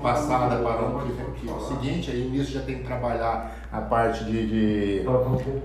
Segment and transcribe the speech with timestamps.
[0.00, 4.24] passada para o que, que, o seguinte, aí nisso já tem que trabalhar a parte
[4.24, 5.06] de, de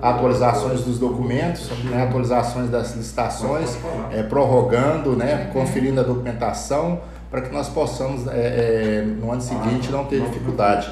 [0.01, 3.77] atualizações dos documentos, né, atualizações das licitações,
[4.11, 6.99] é, prorrogando, né, conferindo a documentação,
[7.31, 10.91] para que nós possamos, é, é, no ano seguinte, não ter dificuldade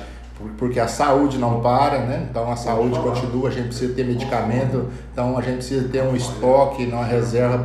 [0.58, 2.28] porque a saúde não para, né?
[2.30, 6.16] Então a saúde continua, a gente precisa ter medicamento, então a gente precisa ter um
[6.16, 7.60] estoque, uma reserva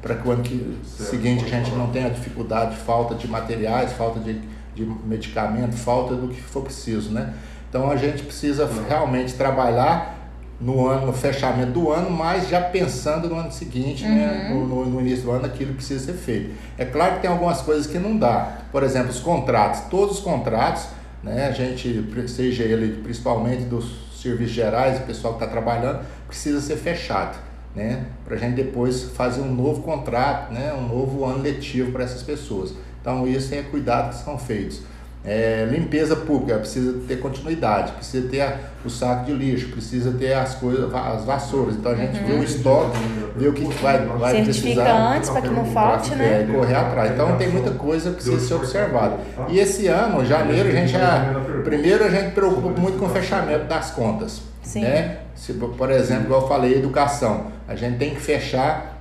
[0.00, 4.20] para que o ano que, seguinte a gente não tenha dificuldade, falta de materiais, falta
[4.20, 4.40] de,
[4.74, 7.34] de medicamento, falta do que for preciso, né?
[7.68, 10.18] Então a gente precisa realmente trabalhar
[10.60, 14.50] no ano, no fechamento do ano, mas já pensando no ano seguinte, né?
[14.52, 14.60] uhum.
[14.60, 14.66] né?
[14.66, 16.54] no, no, início do ano, aquilo precisa ser feito.
[16.78, 18.58] É claro que tem algumas coisas que não dá.
[18.70, 19.80] Por exemplo, os contratos.
[19.90, 20.86] Todos os contratos
[21.22, 21.46] né?
[21.46, 26.76] A gente, seja ele principalmente dos serviços gerais, o pessoal que está trabalhando, precisa ser
[26.76, 27.38] fechado,
[27.74, 28.06] né?
[28.24, 30.72] Para a gente depois fazer um novo contrato, né?
[30.72, 32.74] Um novo ano letivo para essas pessoas.
[33.02, 34.80] Então, isso é cuidado que são feitos.
[35.24, 40.32] É, limpeza pública, precisa ter continuidade, precisa ter a, o saco de lixo, precisa ter
[40.32, 41.76] as coisas, as vassouras.
[41.76, 42.26] Então a gente uhum.
[42.26, 42.98] vê o estoque,
[43.36, 45.14] vê o que vai, vai Certifica precisar.
[45.14, 46.42] antes para que não falte, né?
[46.42, 47.12] É, correr atrás.
[47.12, 49.16] Então tem muita coisa que precisa ser observada.
[49.48, 51.32] E esse ano, janeiro, a gente já.
[51.62, 54.42] Primeiro a gente preocupa muito com o fechamento das contas.
[54.64, 54.80] Sim.
[54.80, 55.18] Né?
[55.36, 57.46] Se, por exemplo, igual eu falei, educação.
[57.68, 58.98] A gente tem que fechar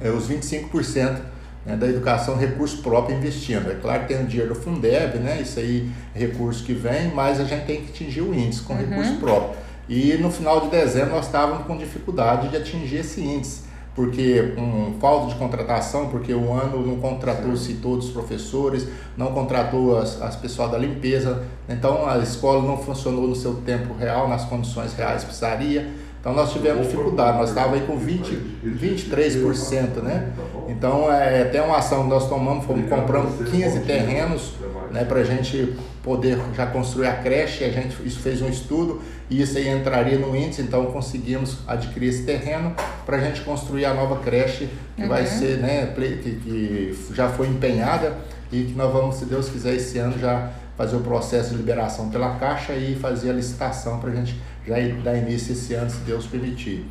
[0.00, 1.33] é, os 25%
[1.64, 3.70] né, da educação recurso próprio investindo.
[3.70, 7.08] É claro que tem o dinheiro do Fundeb, né, isso aí é recurso que vem,
[7.14, 8.80] mas a gente tem que atingir o índice com uhum.
[8.80, 9.56] recurso próprio.
[9.88, 13.62] E no final de dezembro nós estávamos com dificuldade de atingir esse índice,
[13.94, 19.98] porque um, falta de contratação, porque o ano não contratou-se todos os professores, não contratou
[19.98, 24.44] as, as pessoas da limpeza, então a escola não funcionou no seu tempo real, nas
[24.44, 26.03] condições reais que precisaria.
[26.24, 30.32] Então nós tivemos dificuldade, nós estávamos aí com 20, 23%, né?
[30.70, 34.54] Então é até uma ação que nós tomamos, fomos comprando 15 terrenos
[34.90, 39.02] né, para a gente poder já construir a creche, a gente isso fez um estudo
[39.28, 43.84] e isso aí entraria no índice, então conseguimos adquirir esse terreno para a gente construir
[43.84, 45.08] a nova creche que uhum.
[45.08, 48.16] vai ser, né, que, que já foi empenhada
[48.50, 52.08] e que nós vamos, se Deus quiser, esse ano já fazer o processo de liberação
[52.08, 55.98] pela Caixa e fazer a licitação para a gente já dar início esse ano, se
[55.98, 56.86] Deus permitir.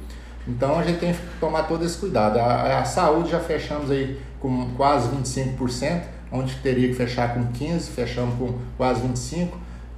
[0.48, 2.38] Então a gente tem que tomar todo esse cuidado.
[2.38, 6.02] A, a saúde já fechamos aí com quase 25%,
[6.32, 9.50] onde teria que fechar com 15%, fechamos com quase 25%.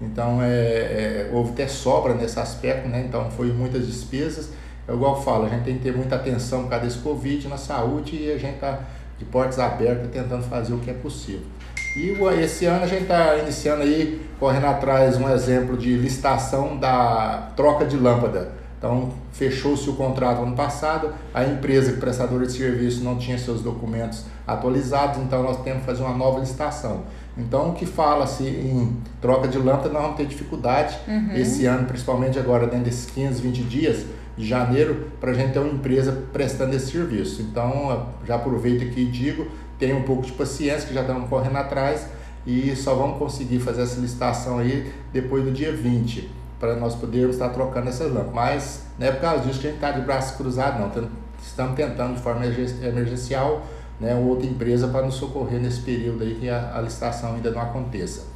[0.01, 3.05] Então é, é, houve até sobra nesse aspecto, né?
[3.07, 4.49] Então foi muitas despesas.
[4.87, 7.47] É igual eu falo, a gente tem que ter muita atenção por causa desse Covid
[7.47, 8.81] na saúde e a gente está
[9.17, 11.45] de portas abertas tentando fazer o que é possível.
[11.95, 17.51] E esse ano a gente está iniciando aí, correndo atrás um exemplo de licitação da
[17.55, 18.51] troca de lâmpada.
[18.77, 24.25] Então, fechou-se o contrato ano passado, a empresa prestadora de serviço não tinha seus documentos
[24.45, 27.03] atualizados, então nós temos que fazer uma nova licitação.
[27.37, 31.31] Então, o que fala-se em troca de lâmpada, nós vamos ter dificuldade uhum.
[31.35, 34.05] esse ano, principalmente agora, dentro desses 15, 20 dias
[34.37, 37.41] de janeiro, para a gente ter uma empresa prestando esse serviço.
[37.41, 41.57] Então, já aproveito aqui e digo, tenha um pouco de paciência, que já estamos correndo
[41.57, 42.07] atrás
[42.45, 47.35] e só vamos conseguir fazer essa licitação aí depois do dia 20, para nós podermos
[47.35, 48.33] estar trocando essas lâmpadas.
[48.33, 51.09] Mas não é por causa disso que a gente está de braço cruzado, não.
[51.41, 53.63] Estamos tentando de forma emergencial
[53.99, 57.61] né, outra empresa para nos socorrer nesse período aí que a, a licitação ainda não
[57.61, 58.27] aconteça.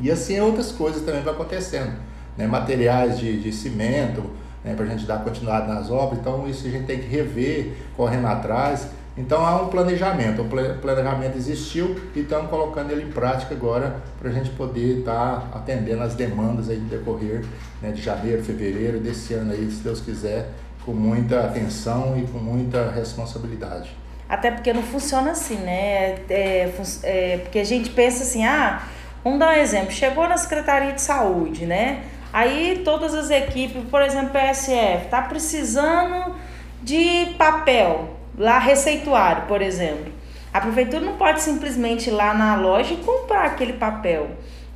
[0.00, 1.92] E assim outras coisas também vão acontecendo.
[2.36, 4.24] Né, materiais de, de cimento,
[4.64, 7.74] né, para a gente dar continuidade nas obras, então isso a gente tem que rever,
[7.96, 8.88] correndo atrás.
[9.16, 14.28] Então há um planejamento, o planejamento existiu e estamos colocando ele em prática agora para
[14.28, 17.44] a gente poder estar tá atendendo as demandas aí decorrer
[17.80, 20.50] né, de janeiro, fevereiro desse ano aí, se Deus quiser,
[20.84, 23.96] com muita atenção e com muita responsabilidade.
[24.28, 26.16] Até porque não funciona assim, né?
[26.28, 26.72] É,
[27.04, 28.82] é, porque a gente pensa assim, ah,
[29.22, 32.02] vamos dar um exemplo, chegou na Secretaria de Saúde, né?
[32.32, 36.34] Aí todas as equipes, por exemplo, PSF, tá precisando
[36.82, 40.12] de papel lá receituário, por exemplo.
[40.52, 44.30] A prefeitura não pode simplesmente ir lá na loja e comprar aquele papel.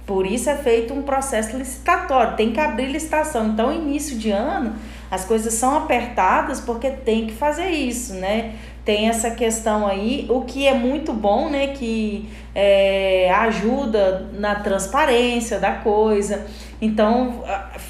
[0.05, 3.49] Por isso é feito um processo licitatório, tem que abrir licitação.
[3.49, 4.75] Então, início de ano,
[5.11, 8.55] as coisas são apertadas porque tem que fazer isso, né?
[8.85, 11.69] Tem essa questão aí, o que é muito bom, né?
[11.69, 16.47] Que é, ajuda na transparência da coisa.
[16.81, 17.45] Então,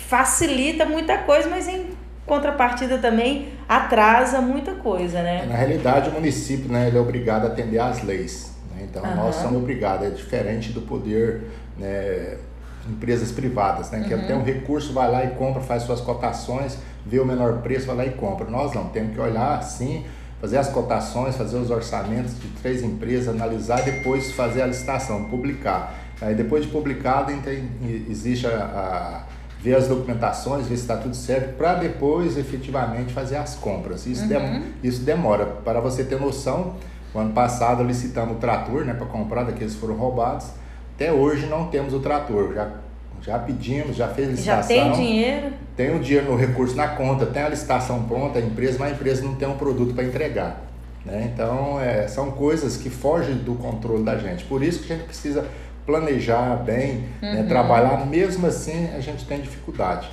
[0.08, 1.86] facilita muita coisa, mas em
[2.28, 5.46] contrapartida também atrasa muita coisa, né?
[5.48, 8.52] Na realidade, o município né, ele é obrigado a atender às leis.
[8.76, 8.86] Né?
[8.88, 9.16] Então, uhum.
[9.16, 11.42] nós somos obrigados, é diferente do poder,
[11.76, 12.36] né,
[12.88, 14.04] empresas privadas, né?
[14.06, 14.20] que uhum.
[14.20, 17.96] até um recurso vai lá e compra, faz suas cotações, vê o menor preço, vai
[17.96, 18.48] lá e compra.
[18.48, 20.04] Nós não, temos que olhar assim,
[20.40, 25.24] fazer as cotações, fazer os orçamentos de três empresas, analisar e depois fazer a licitação,
[25.24, 25.94] publicar.
[26.20, 27.32] Aí depois de publicado,
[28.08, 33.36] existe a, a ver as documentações, ver se está tudo certo, para depois efetivamente fazer
[33.36, 34.06] as compras.
[34.06, 34.28] Isso, uhum.
[34.28, 35.46] dem isso demora.
[35.46, 36.76] Para você ter noção,
[37.12, 40.46] o ano passado licitamos o trator né, para comprar daqueles que foram roubados.
[40.94, 42.54] Até hoje não temos o trator.
[42.54, 42.70] Já,
[43.22, 44.76] já pedimos, já fez licitação.
[44.76, 45.52] Já tem dinheiro?
[45.76, 48.94] Tem o dinheiro no recurso na conta, tem a licitação pronta, a empresa, mas a
[48.94, 50.68] empresa não tem um produto para entregar.
[51.04, 51.30] Né?
[51.32, 54.44] Então, é, são coisas que fogem do controle da gente.
[54.44, 55.44] Por isso que a gente precisa
[55.88, 57.34] planejar bem, né, uhum.
[57.36, 60.06] né, trabalhar, mesmo assim a gente tem dificuldade.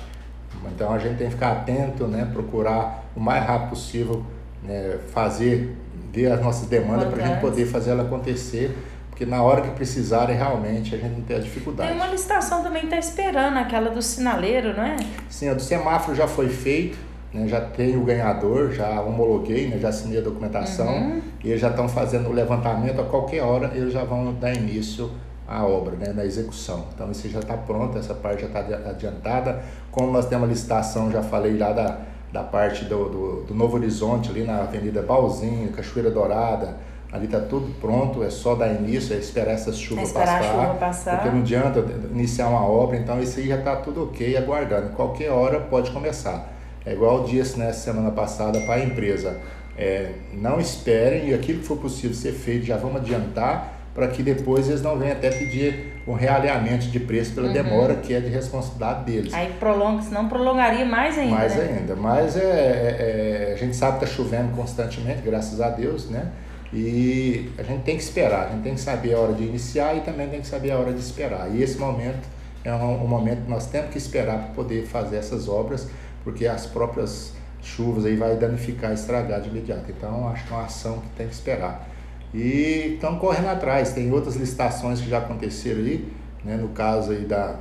[0.74, 4.24] Então a gente tem que ficar atento, né, procurar o mais rápido possível
[4.62, 5.76] né, fazer,
[6.10, 8.74] ver as nossas demandas para a gente poder fazer ela acontecer,
[9.10, 11.90] porque na hora que precisarem realmente a gente não tem a dificuldade.
[11.90, 14.96] Tem uma licitação também que está esperando, aquela do sinaleiro, não é?
[15.28, 16.96] Sim, a do semáforo já foi feito,
[17.34, 21.20] né, já tem o ganhador, já homologuei, né, já assinei a documentação uhum.
[21.44, 25.10] e eles já estão fazendo o levantamento, a qualquer hora eles já vão dar início
[25.48, 26.86] a obra, né, na execução.
[26.94, 29.62] Então isso já está pronto, essa parte já está adiantada.
[29.90, 31.98] Como nós temos a licitação, já falei lá da,
[32.32, 36.76] da parte do, do, do Novo Horizonte, ali na Avenida Balzinho, Cachoeira Dourada,
[37.12, 40.74] ali está tudo pronto, é só dar início, é esperar essas chuvas esperar passar, chuva
[40.74, 41.16] passar.
[41.16, 44.90] Porque não adianta iniciar uma obra, então isso aí já está tudo ok, aguardando.
[44.90, 46.52] Qualquer hora pode começar.
[46.84, 49.38] É igual eu disse nessa semana passada para a empresa.
[49.78, 54.22] É, não esperem e aquilo que for possível ser feito já vamos adiantar para que
[54.22, 57.52] depois eles não venham até pedir um realinhamento de preço pela uhum.
[57.54, 59.32] demora, que é de responsabilidade deles.
[59.32, 61.34] Aí prolonga, senão prolongaria mais ainda.
[61.34, 61.78] Mais né?
[61.78, 61.96] ainda.
[61.96, 66.30] Mas é, é, é, a gente sabe que está chovendo constantemente, graças a Deus, né?
[66.74, 69.96] E a gente tem que esperar, a gente tem que saber a hora de iniciar
[69.96, 71.48] e também tem que saber a hora de esperar.
[71.50, 72.28] E esse momento
[72.62, 75.88] é um, um momento que nós temos que esperar para poder fazer essas obras,
[76.22, 77.32] porque as próprias
[77.62, 79.90] chuvas aí vai danificar, estragar de imediato.
[79.90, 81.95] Então acho que é uma ação que tem que esperar.
[82.34, 83.92] E estão correndo atrás.
[83.92, 86.12] Tem outras licitações que já aconteceram aí,
[86.44, 86.56] né?
[86.56, 87.56] no caso aí da,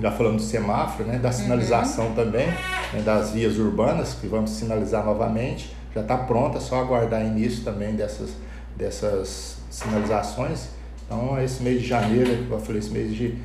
[0.00, 1.18] já falando do semáforo, né?
[1.18, 1.34] da uhum.
[1.34, 2.14] sinalização uhum.
[2.14, 3.02] também, né?
[3.04, 5.74] das vias urbanas, que vamos sinalizar novamente.
[5.94, 8.34] Já está pronta, só aguardar início também dessas,
[8.76, 10.68] dessas sinalizações.
[11.06, 13.36] Então, esse mês de janeiro, como eu falei, esse mês de,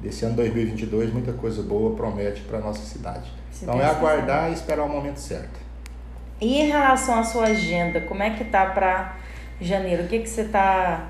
[0.00, 3.28] desse ano 2022, muita coisa boa promete para a nossa cidade.
[3.50, 5.66] Se então, é aguardar e esperar o momento certo.
[6.40, 9.16] E em relação à sua agenda, como é que tá para
[9.60, 10.04] janeiro?
[10.04, 11.08] O que, que você está.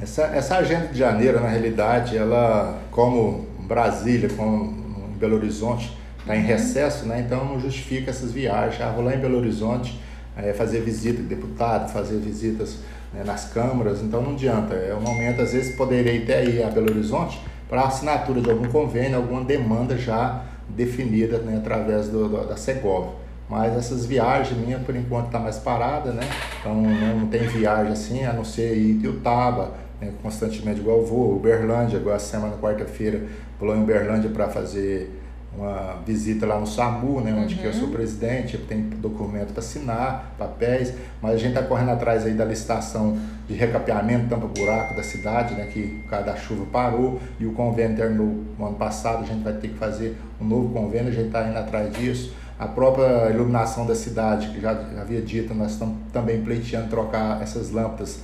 [0.00, 4.72] Essa, essa agenda de janeiro, na realidade, ela, como Brasília, como
[5.18, 6.46] Belo Horizonte, está em uhum.
[6.46, 7.24] recesso, né?
[7.26, 8.80] então não justifica essas viagens.
[8.80, 9.98] Ah, vou lá em Belo Horizonte
[10.36, 12.78] é, fazer visita de deputado, fazer visitas
[13.12, 14.74] né, nas câmaras, então não adianta.
[14.74, 18.68] É um momento, às vezes, poderia até ir a Belo Horizonte para assinatura de algum
[18.68, 23.14] convênio, alguma demanda já definida né, através do, do da Segov.
[23.48, 26.22] Mas essas viagens minhas, por enquanto, tá mais parada, né?
[26.60, 30.12] Então não tem viagem assim, a não ser ir Itiutaba, né?
[30.22, 33.22] constantemente igual eu vou, Uberlândia, igual a semana, quarta-feira,
[33.58, 35.10] vou em Uberlândia para fazer
[35.56, 37.60] uma visita lá no SAMU, né, onde uhum.
[37.60, 37.92] que eu sou uhum.
[37.92, 43.18] presidente, tem documento para assinar, papéis, mas a gente está correndo atrás aí da licitação
[43.48, 47.96] de recapeamento, tampa-buraco da cidade, né, que por causa da chuva parou e o convênio
[47.96, 51.26] terminou no ano passado, a gente vai ter que fazer um novo convênio, a gente
[51.26, 55.96] está indo atrás disso a própria iluminação da cidade, que já havia dito, nós estamos
[56.12, 58.20] também pleiteando trocar essas lâmpadas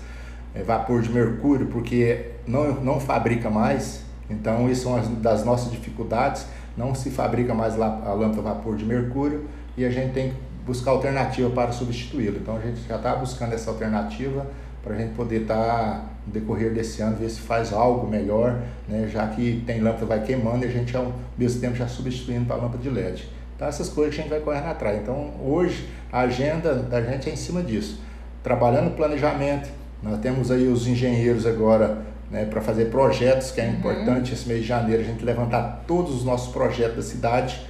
[0.55, 5.71] é, vapor de mercúrio, porque não, não fabrica mais, então isso é uma das nossas
[5.71, 9.45] dificuldades, não se fabrica mais a lâmpada vapor de mercúrio
[9.77, 10.37] e a gente tem que
[10.67, 12.39] buscar alternativa para substituí-lo.
[12.39, 14.47] Então a gente já está buscando essa alternativa
[14.83, 18.61] para a gente poder estar tá, no decorrer desse ano ver se faz algo melhor,
[18.89, 22.47] né, já que tem lâmpada vai queimando e a gente ao mesmo tempo já substituindo
[22.47, 23.29] para a lâmpada de LED.
[23.57, 24.99] Então, essas coisas que a gente vai correndo atrás.
[25.01, 28.01] Então, hoje, a agenda da gente é em cima disso.
[28.43, 29.69] Trabalhando planejamento,
[30.03, 31.99] nós temos aí os engenheiros agora
[32.31, 33.75] né, para fazer projetos, que é uhum.
[33.75, 37.61] importante esse mês de janeiro, a gente levantar todos os nossos projetos da cidade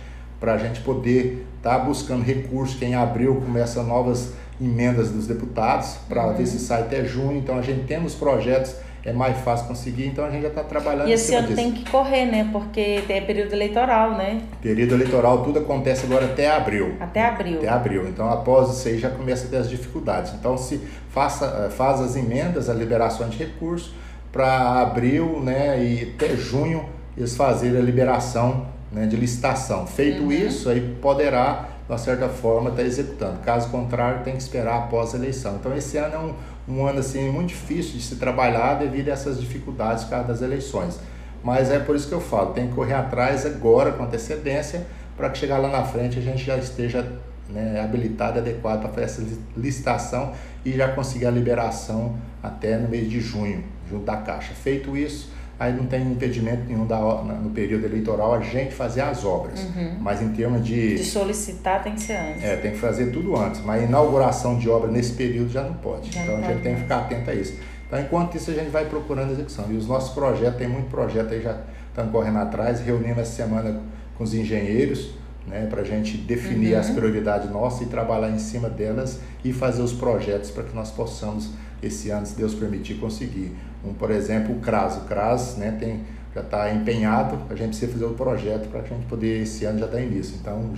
[0.41, 5.27] para a gente poder estar tá buscando recursos, que em abril começa novas emendas dos
[5.27, 6.35] deputados, para uhum.
[6.35, 7.37] ver se sai até junho.
[7.37, 10.65] Então, a gente tem os projetos é mais fácil conseguir, então a gente já está
[10.65, 11.57] trabalhando E esse ano disso.
[11.57, 12.49] tem que correr, né?
[12.51, 14.41] Porque é período eleitoral, né?
[14.63, 16.97] Período eleitoral, tudo acontece agora até abril.
[16.99, 17.59] Até abril.
[17.59, 18.09] Até abril.
[18.09, 20.33] Então, após isso aí, já começa a ter as dificuldades.
[20.33, 20.81] Então, se
[21.11, 23.93] faça, eh, faz as emendas, a liberação de recursos,
[24.33, 29.87] para abril né, e até junho eles fazerem a liberação né, de licitação.
[29.87, 30.33] Feito uhum.
[30.33, 33.39] isso, aí poderá, de uma certa forma, estar tá executando.
[33.41, 35.57] Caso contrário, tem que esperar após a eleição.
[35.61, 36.35] Então, esse ano é um
[36.69, 40.43] um ano assim muito difícil de se trabalhar devido a essas dificuldades por causa das
[40.43, 40.99] eleições.
[41.43, 45.29] Mas é por isso que eu falo, tem que correr atrás agora com antecedência para
[45.29, 47.07] que chegar lá na frente a gente já esteja
[47.49, 49.23] né, habilitado, adequado para essa
[49.57, 50.33] licitação
[50.65, 54.55] e já conseguir a liberação até no mês de junho, junto da Caixa.
[54.55, 59.25] Feito isso, aí não tem impedimento nenhum da, no período eleitoral a gente fazer as
[59.25, 59.61] obras.
[59.61, 59.97] Uhum.
[60.01, 60.97] Mas em termos de.
[60.97, 62.45] De solicitar tem que ser antes.
[62.45, 63.61] É, tem que fazer tudo antes.
[63.63, 66.13] Mas inauguração de obra nesse período já não pode.
[66.13, 67.55] Já então não a gente tem que ficar atento a isso.
[67.87, 69.67] Então, enquanto isso, a gente vai procurando execução.
[69.71, 73.81] E os nossos projetos, tem muito projeto aí já estão correndo atrás, reunimos essa semana
[74.17, 75.11] com os engenheiros,
[75.47, 76.81] né, para a gente definir uhum.
[76.81, 80.91] as prioridades nossas e trabalhar em cima delas e fazer os projetos para que nós
[80.91, 81.51] possamos,
[81.83, 83.55] esse ano, se Deus permitir, conseguir.
[83.85, 84.97] Um, por exemplo, o CRAS.
[84.97, 86.01] O CRAS né, tem,
[86.35, 89.79] já está empenhado, a gente precisa fazer o projeto para a gente poder, esse ano,
[89.79, 90.37] já dar início.
[90.41, 90.73] Então,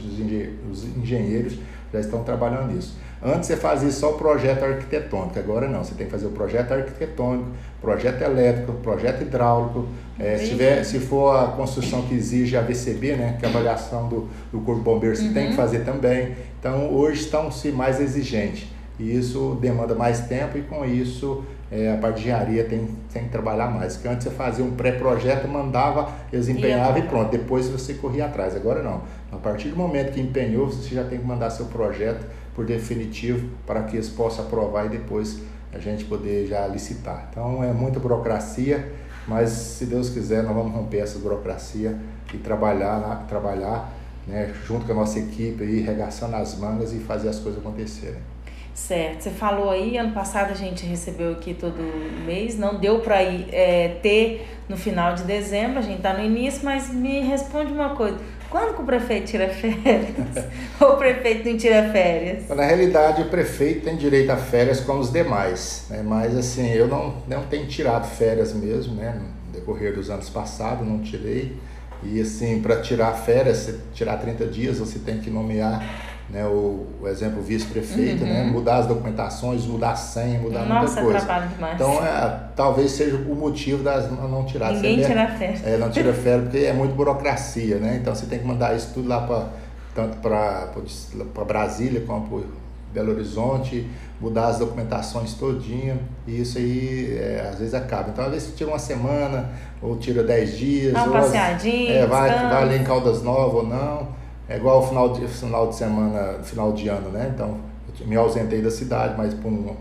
[0.70, 1.58] os engenheiros
[1.92, 2.96] já estão trabalhando nisso.
[3.24, 6.72] Antes você fazia só o projeto arquitetônico, agora não, você tem que fazer o projeto
[6.72, 7.48] arquitetônico,
[7.80, 13.16] projeto elétrico, projeto hidráulico, é, se, tiver, se for a construção que exige a VCB,
[13.16, 15.32] né, que é a avaliação do, do Corpo Bombeiro, você uhum.
[15.32, 15.56] tem que uhum.
[15.56, 16.36] fazer também.
[16.60, 21.96] Então hoje estão-se mais exigentes e isso demanda mais tempo e com isso é, a
[21.96, 23.96] parte de engenharia tem, tem que trabalhar mais.
[23.96, 28.26] Que antes você fazia um pré-projeto, mandava, eles empenhavam e, e pronto, depois você corria
[28.26, 28.54] atrás.
[28.54, 29.02] Agora não.
[29.32, 32.24] A partir do momento que empenhou, você já tem que mandar seu projeto
[32.54, 35.40] por definitivo para que eles possam aprovar e depois
[35.72, 37.28] a gente poder já licitar.
[37.30, 38.92] Então é muita burocracia,
[39.26, 41.98] mas se Deus quiser nós vamos romper essa burocracia
[42.32, 43.92] e trabalhar, trabalhar
[44.26, 48.35] né, junto com a nossa equipe aí, regaçando as mangas e fazer as coisas acontecerem.
[48.76, 51.80] Certo, você falou aí, ano passado a gente recebeu aqui todo
[52.26, 56.60] mês, não deu para é, ter no final de dezembro, a gente está no início,
[56.62, 58.18] mas me responde uma coisa,
[58.50, 60.44] quando que o prefeito tira férias?
[60.78, 62.48] Ou o prefeito não tira férias?
[62.50, 66.02] Na realidade, o prefeito tem direito a férias como os demais, né?
[66.04, 69.18] mas assim, eu não, não tenho tirado férias mesmo, né?
[69.18, 71.56] no decorrer dos anos passados, não tirei.
[72.02, 75.82] E assim, para tirar férias, tirar 30 dias, você tem que nomear
[76.28, 78.46] né, o, o exemplo vice-prefeito, né, uhum.
[78.46, 81.46] né, mudar as documentações, mudar a senha, mudar Nossa, muita coisa.
[81.46, 81.74] Demais.
[81.74, 85.64] Então, é, talvez seja o motivo das não tirar Ninguém tira férias.
[85.64, 87.98] É, não tira férias porque é muito burocracia, né?
[88.00, 89.46] Então você tem que mandar isso tudo lá para
[89.94, 92.48] tanto para Brasília como para
[92.92, 93.86] Belo Horizonte,
[94.20, 98.10] mudar as documentações todinha, e isso aí é, às vezes acaba.
[98.10, 99.50] Então, às vezes você tira uma semana,
[99.82, 103.66] ou tira dez dias, uma ou passeadinha, é, vai, vai ali em Caldas Novas ou
[103.66, 104.08] não.
[104.48, 107.32] É igual o final de, final de semana, final de ano, né?
[107.34, 107.58] Então,
[108.04, 109.74] me ausentei da cidade, mas por um,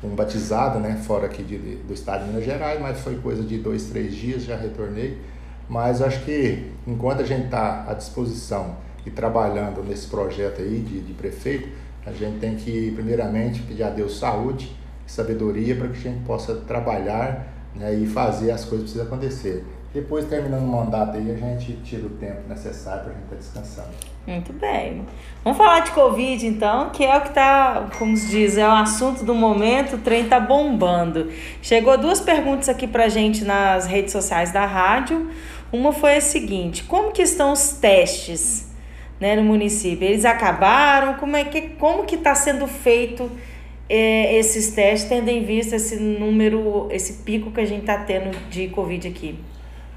[0.00, 0.96] por um batizado, né?
[1.06, 4.44] Fora aqui de, do estado de Minas Gerais, mas foi coisa de dois, três dias,
[4.44, 5.18] já retornei.
[5.68, 11.00] Mas acho que enquanto a gente está à disposição e trabalhando nesse projeto aí de,
[11.00, 11.68] de prefeito,
[12.06, 14.74] a gente tem que, primeiramente, pedir a Deus saúde
[15.06, 19.64] e sabedoria para que a gente possa trabalhar né, e fazer as coisas precisam acontecer.
[19.96, 23.34] Depois, terminando o mandato aí, a gente tira o tempo necessário para a gente estar
[23.34, 23.88] tá descansando.
[24.26, 25.06] Muito bem.
[25.42, 28.72] Vamos falar de Covid, então, que é o que está, como se diz, é o
[28.72, 31.32] assunto do momento, o trem está bombando.
[31.62, 35.30] Chegou duas perguntas aqui para a gente nas redes sociais da rádio.
[35.72, 38.70] Uma foi a seguinte, como que estão os testes
[39.18, 40.06] né, no município?
[40.06, 41.14] Eles acabaram?
[41.14, 43.30] Como é que como que está sendo feito
[43.88, 48.36] é, esses testes, tendo em vista esse número, esse pico que a gente está tendo
[48.50, 49.38] de Covid aqui?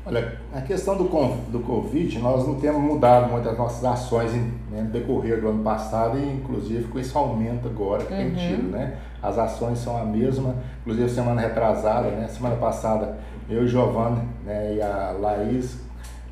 [0.10, 4.82] Olha, a questão do, do Covid, nós não temos mudado muito as nossas ações né,
[4.82, 8.20] no decorrer do ano passado e inclusive com esse aumento agora que uhum.
[8.20, 8.98] tem tido, né?
[9.22, 12.28] As ações são a mesma, inclusive semana retrasada, né?
[12.28, 13.18] Semana passada
[13.50, 15.80] eu e o Giovanni né, e a Laís,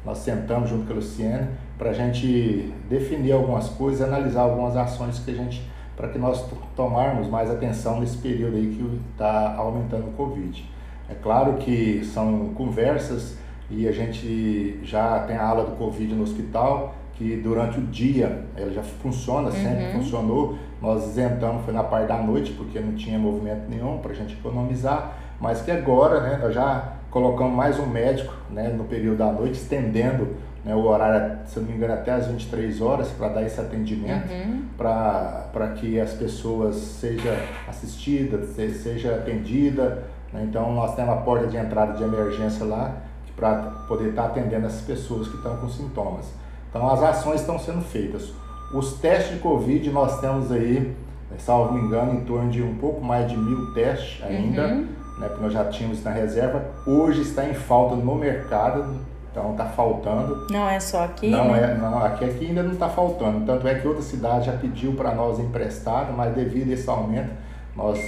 [0.05, 5.19] nós sentamos junto com a Luciana para a gente definir algumas coisas, analisar algumas ações
[5.19, 10.07] que a gente, para que nós tomarmos mais atenção nesse período aí que está aumentando
[10.07, 10.65] o Covid.
[11.09, 13.37] É claro que são conversas
[13.69, 18.45] e a gente já tem a ala do Covid no hospital, que durante o dia
[18.55, 20.03] ela já funciona, sempre uhum.
[20.03, 20.57] funcionou.
[20.81, 24.35] Nós isentamos, foi na parte da noite, porque não tinha movimento nenhum para a gente
[24.35, 29.31] economizar, mas que agora né, nós já colocamos mais um médico né, no período da
[29.31, 33.43] noite, estendendo né, o horário, se não me engano, até as 23 horas para dar
[33.43, 34.65] esse atendimento, uhum.
[34.77, 37.33] para que as pessoas sejam
[37.67, 40.03] assistidas, seja atendida.
[40.31, 40.45] Né?
[40.47, 42.95] Então nós temos a porta de entrada de emergência lá,
[43.37, 46.25] para poder estar tá atendendo essas pessoas que estão com sintomas.
[46.69, 48.33] Então as ações estão sendo feitas.
[48.73, 50.93] Os testes de Covid nós temos aí,
[51.37, 54.87] salvo me engano, em torno de um pouco mais de mil testes ainda, uhum.
[55.19, 56.65] né, que nós já tínhamos na reserva.
[56.85, 58.97] Hoje está em falta no mercado,
[59.31, 60.47] então está faltando.
[60.49, 61.29] Não é só aqui?
[61.29, 61.71] Não né?
[61.71, 63.45] é, não, aqui, aqui ainda não está faltando.
[63.45, 67.31] Tanto é que outra cidade já pediu para nós emprestado, mas devido a esse aumento,
[67.75, 67.99] nós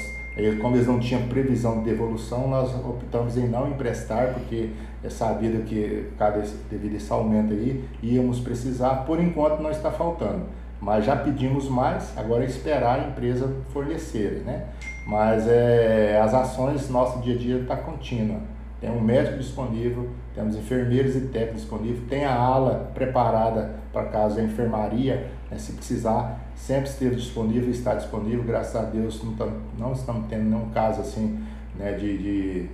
[0.62, 4.70] como eles não tinham previsão de devolução, nós optamos em não emprestar, porque
[5.04, 9.06] é sabido que, cada, devido a esse aumento aí, íamos precisar.
[9.06, 10.44] Por enquanto não está faltando,
[10.80, 14.66] mas já pedimos mais, agora é esperar a empresa fornecer, né?
[15.08, 18.40] Mas é, as ações, nosso dia a dia está contínua.
[18.80, 24.40] tem um médico disponível, temos enfermeiros e técnicos disponíveis, tem a ala preparada para caso
[24.40, 29.52] a enfermaria, né, se precisar, sempre esteve disponível, está disponível, graças a Deus não, tam,
[29.78, 31.40] não estamos tendo nenhum caso assim
[31.78, 32.70] né, de, de,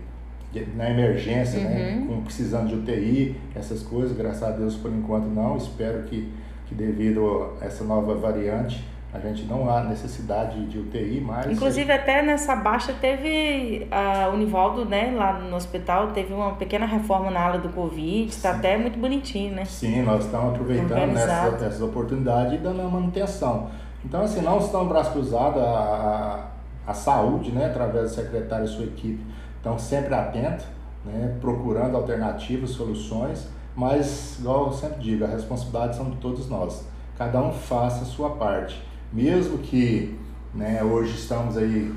[0.51, 2.01] de na emergência, né, uhum.
[2.01, 6.30] né, com, precisando de UTI, essas coisas, graças a Deus por enquanto não, espero que,
[6.65, 8.84] que devido a essa nova variante
[9.16, 11.50] a gente não há necessidade de UTI mais.
[11.50, 17.32] Inclusive até nessa baixa teve a Univaldo, né, lá no hospital, teve uma pequena reforma
[17.32, 19.66] na ala do Covid, está até muito bonitinho, né?
[19.66, 23.70] Sim, nós estamos aproveitando essas, essas oportunidades e dando a manutenção.
[24.04, 26.50] Então, assim, não estão braço cruzado, a,
[26.86, 29.24] a, a saúde, né, através do secretário e sua equipe,
[29.58, 30.66] estão sempre atentos,
[31.04, 36.86] né, procurando alternativas, soluções, mas, igual eu sempre digo, a responsabilidade são de todos nós.
[37.18, 38.82] Cada um faça a sua parte
[39.16, 40.20] mesmo que
[40.54, 41.94] né, hoje estamos aí,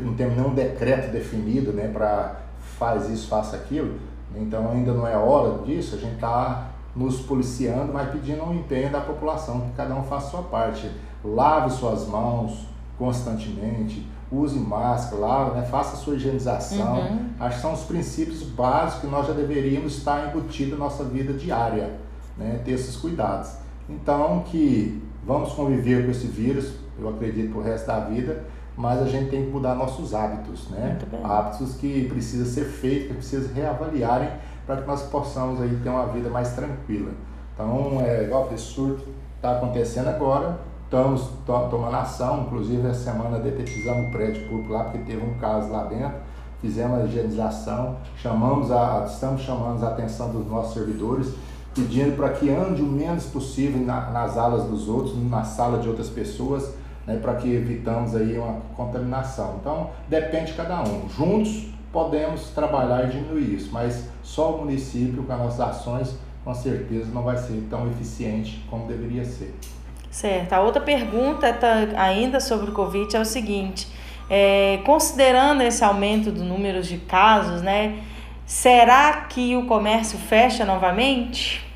[0.00, 2.40] não temos nenhum decreto definido né, para
[2.78, 3.94] faz isso, faça aquilo,
[4.34, 8.90] então ainda não é hora disso, a gente está nos policiando, mas pedindo um empenho
[8.90, 10.90] da população, que cada um faça a sua parte.
[11.24, 12.66] Lave suas mãos
[12.98, 16.98] constantemente, use máscara, lave, né, faça a sua higienização.
[16.98, 17.28] Uhum.
[17.38, 21.32] Acho que são os princípios básicos que nós já deveríamos estar embutidos na nossa vida
[21.32, 21.90] diária,
[22.36, 23.52] né, ter esses cuidados.
[23.88, 28.44] Então, que Vamos conviver com esse vírus, eu acredito, o resto da vida,
[28.76, 30.98] mas a gente tem que mudar nossos hábitos, né?
[31.22, 34.30] Hábitos que precisam ser feitos, que precisam reavaliarem
[34.66, 37.12] para que nós possamos aí ter uma vida mais tranquila.
[37.54, 39.04] Então, é igual esse surto
[39.36, 44.84] está acontecendo agora, estamos to tomando ação, inclusive essa semana detetizamos o prédio público lá,
[44.84, 46.16] porque teve um caso lá dentro,
[46.60, 51.34] fizemos a higienização, chamamos a, estamos chamando a atenção dos nossos servidores,
[51.74, 55.88] pedindo para que ande o menos possível na, nas alas dos outros, na sala de
[55.88, 56.74] outras pessoas,
[57.06, 59.56] né, para que evitamos aí uma contaminação.
[59.60, 61.08] Então, depende de cada um.
[61.08, 66.54] Juntos podemos trabalhar e diminuir isso, mas só o município com as nossas ações, com
[66.54, 69.54] certeza, não vai ser tão eficiente como deveria ser.
[70.10, 70.52] Certo.
[70.52, 73.88] A outra pergunta tá ainda sobre o Covid é o seguinte,
[74.28, 78.02] é, considerando esse aumento do número de casos, né,
[78.52, 81.66] Será que o comércio fecha novamente?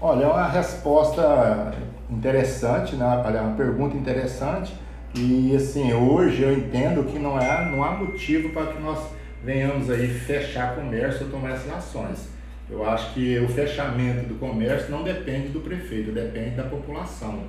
[0.00, 1.74] Olha, é uma resposta
[2.08, 3.04] interessante, né?
[3.34, 4.72] é uma pergunta interessante.
[5.12, 9.00] E assim, hoje eu entendo que não, é, não há motivo para que nós
[9.42, 12.28] venhamos aí fechar comércio ou tomar essas ações.
[12.70, 17.40] Eu acho que o fechamento do comércio não depende do prefeito, depende da população.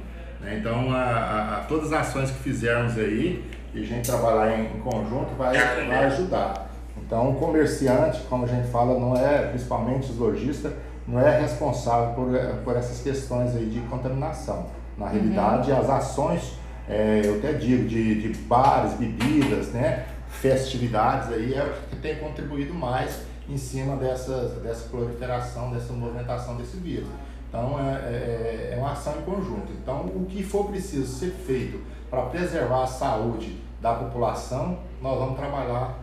[0.42, 0.58] Né?
[0.60, 4.76] Então, a, a, a, todas as ações que fizermos aí e a gente trabalhar em,
[4.76, 6.71] em conjunto vai, vai ajudar.
[7.12, 10.72] Então, o comerciante, como a gente fala, não é, principalmente os lojistas,
[11.06, 12.30] não é responsável por,
[12.64, 14.68] por essas questões aí de contaminação.
[14.98, 15.12] Na uhum.
[15.12, 15.78] realidade, uhum.
[15.78, 16.54] as ações,
[16.88, 22.16] é, eu até digo, de, de bares, bebidas, né, festividades aí, é o que tem
[22.16, 27.10] contribuído mais em cima dessa, dessa proliferação, dessa movimentação desse vírus.
[27.50, 29.70] Então, é, é, é uma ação em conjunto.
[29.84, 35.38] Então, o que for preciso ser feito para preservar a saúde da população, nós vamos
[35.38, 36.01] trabalhar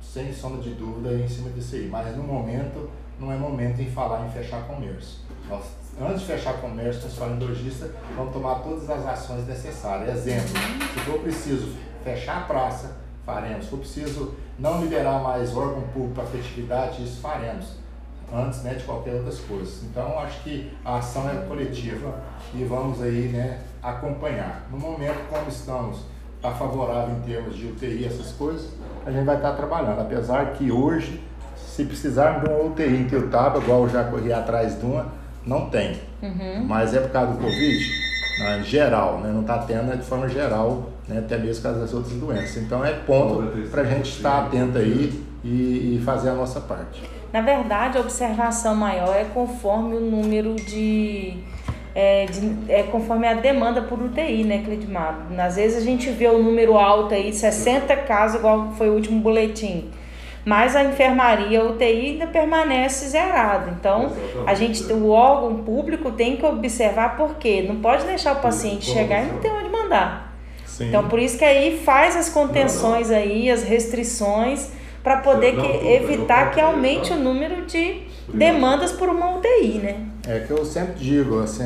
[0.00, 1.88] sem sombra de dúvida em cima disso aí.
[1.88, 5.18] Mas no momento, não é momento em falar em fechar comércio.
[5.48, 5.64] Nós,
[6.00, 10.18] antes de fechar comércio, nós falamos lojista, vamos tomar todas as ações necessárias.
[10.18, 13.64] Exemplo, se for preciso fechar a praça, faremos.
[13.64, 17.76] Se for preciso não liberar mais órgão público para festividade, isso faremos.
[18.32, 19.82] Antes né, de qualquer outras coisas.
[19.84, 22.22] Então, acho que a ação é coletiva
[22.54, 24.66] e vamos aí né, acompanhar.
[24.70, 26.02] No momento, como estamos
[26.38, 28.68] está favorável em termos de UTI, essas coisas,
[29.04, 30.00] a gente vai estar tá trabalhando.
[30.00, 31.20] Apesar que hoje,
[31.56, 35.06] se precisarmos de uma UTI em Tiltaba, igual eu já corri atrás de uma,
[35.44, 36.00] não tem.
[36.22, 36.64] Uhum.
[36.66, 37.90] Mas é por causa do Covid,
[38.38, 39.30] né, em geral, né?
[39.32, 41.18] não está tendo de forma geral, né?
[41.18, 42.56] até mesmo por causa das outras doenças.
[42.58, 47.02] Então é ponto para a gente estar atento aí e, e fazer a nossa parte.
[47.32, 51.38] Na verdade, a observação maior é conforme o número de
[52.00, 55.26] é, de, é, conforme a demanda por UTI, né, Cledimar?
[55.36, 59.20] Às vezes a gente vê o número alto aí, 60 casos, igual foi o último
[59.20, 59.90] boletim.
[60.44, 63.72] Mas a enfermaria, a UTI ainda permanece zerado.
[63.72, 64.12] Então,
[64.46, 69.24] a gente, o órgão público tem que observar porque não pode deixar o paciente chegar
[69.24, 70.38] e não ter onde mandar.
[70.64, 70.86] Sim.
[70.86, 74.70] Então, por isso que aí faz as contenções aí, as restrições,
[75.02, 79.96] para poder que, evitar que aumente o número de demandas por uma UTI, né?
[80.28, 81.64] É que eu sempre digo, assim,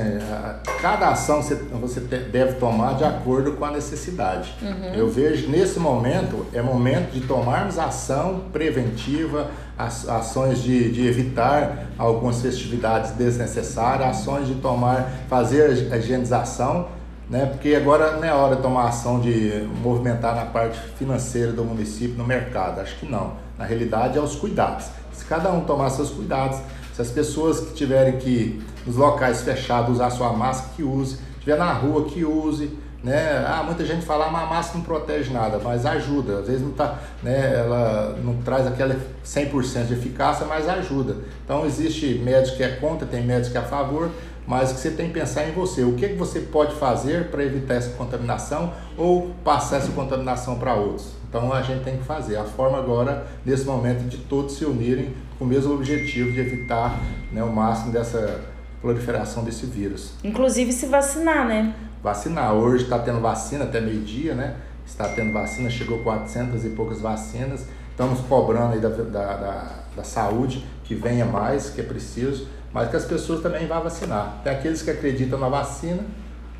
[0.80, 4.54] cada ação você, você deve tomar de acordo com a necessidade.
[4.62, 4.94] Uhum.
[4.94, 12.40] Eu vejo nesse momento, é momento de tomarmos ação preventiva, ações de, de evitar algumas
[12.40, 16.86] festividades desnecessárias, ações de tomar, fazer a higienização,
[17.28, 17.46] né?
[17.46, 22.16] Porque agora não é hora de tomar ação de movimentar na parte financeira do município,
[22.16, 22.80] no mercado.
[22.80, 23.32] Acho que não.
[23.58, 24.86] Na realidade, é os cuidados.
[25.12, 26.58] Se cada um tomar seus cuidados,
[26.92, 31.56] se as pessoas que tiverem que nos locais fechados usar sua máscara, que use, estiver
[31.56, 33.44] na rua, que use, né?
[33.46, 36.38] Ah, muita gente fala, ah, a máscara não protege nada, mas ajuda.
[36.38, 41.16] Às vezes não tá, né, ela não traz aquela 100% de eficácia, mas ajuda.
[41.44, 44.10] Então existe médico que é contra, tem médico que é a favor,
[44.46, 45.82] mas que você tem que pensar em você.
[45.82, 50.74] O que, que você pode fazer para evitar essa contaminação ou passar essa contaminação para
[50.74, 51.21] outros?
[51.32, 52.36] Então a gente tem que fazer.
[52.36, 57.00] A forma agora, nesse momento, de todos se unirem com o mesmo objetivo de evitar
[57.32, 58.38] né, o máximo dessa
[58.82, 60.12] proliferação desse vírus.
[60.22, 61.74] Inclusive se vacinar, né?
[62.02, 62.52] Vacinar.
[62.52, 64.56] Hoje está tendo vacina até meio-dia, né?
[64.84, 67.64] Está tendo vacina, chegou 400 e poucas vacinas.
[67.90, 72.88] Estamos cobrando aí da, da, da, da saúde que venha mais, que é preciso mas
[72.88, 74.40] que as pessoas também vão vacinar.
[74.42, 76.02] Tem aqueles que acreditam na vacina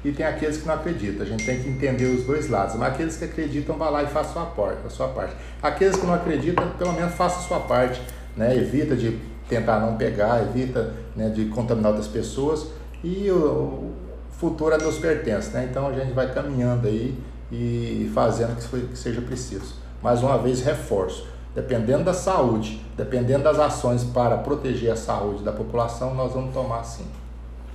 [0.04, 1.22] e tem aqueles que não acreditam.
[1.22, 2.74] A gente tem que entender os dois lados.
[2.76, 4.86] Mas aqueles que acreditam, vá lá e faça a sua parte.
[4.86, 5.34] A sua parte.
[5.62, 8.00] Aqueles que não acreditam, pelo menos faça a sua parte.
[8.36, 8.56] Né?
[8.56, 12.66] Evita de tentar não pegar, evita né, de contaminar outras pessoas.
[13.04, 13.92] E o,
[14.32, 15.50] futuro a Deus pertence.
[15.50, 15.68] Né?
[15.70, 17.16] Então a gente vai caminhando aí
[17.50, 19.76] e fazendo o que seja preciso.
[20.02, 25.52] Mais uma vez, reforço dependendo da saúde, dependendo das ações para proteger a saúde da
[25.52, 27.06] população, nós vamos tomar sim.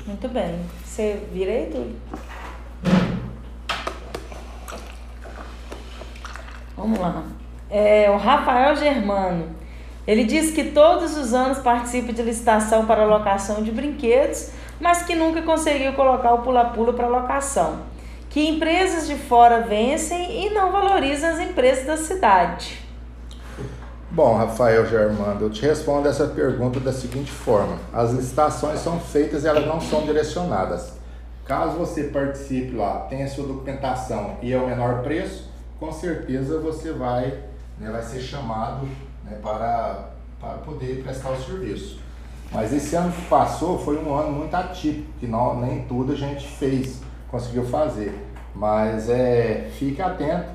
[0.05, 0.59] Muito bem.
[0.97, 1.95] Você vira aí, Túlio?
[6.75, 7.23] Vamos lá.
[7.69, 9.55] É, o Rafael Germano.
[10.07, 15.13] Ele diz que todos os anos participa de licitação para locação de brinquedos, mas que
[15.13, 17.83] nunca conseguiu colocar o pula-pula para locação.
[18.27, 22.86] Que empresas de fora vencem e não valorizam as empresas da cidade.
[24.17, 29.43] Bom, Rafael Germando, eu te respondo essa pergunta da seguinte forma: as licitações são feitas
[29.43, 30.93] e elas não são direcionadas.
[31.45, 35.47] Caso você participe lá, tenha sua documentação e é o menor preço,
[35.79, 37.43] com certeza você vai,
[37.77, 38.87] né, vai ser chamado
[39.23, 40.09] né, para,
[40.41, 41.99] para poder prestar o serviço.
[42.51, 46.15] Mas esse ano que passou foi um ano muito atípico, que não, nem tudo a
[46.15, 48.19] gente fez, conseguiu fazer.
[48.55, 50.49] Mas é, fique atento,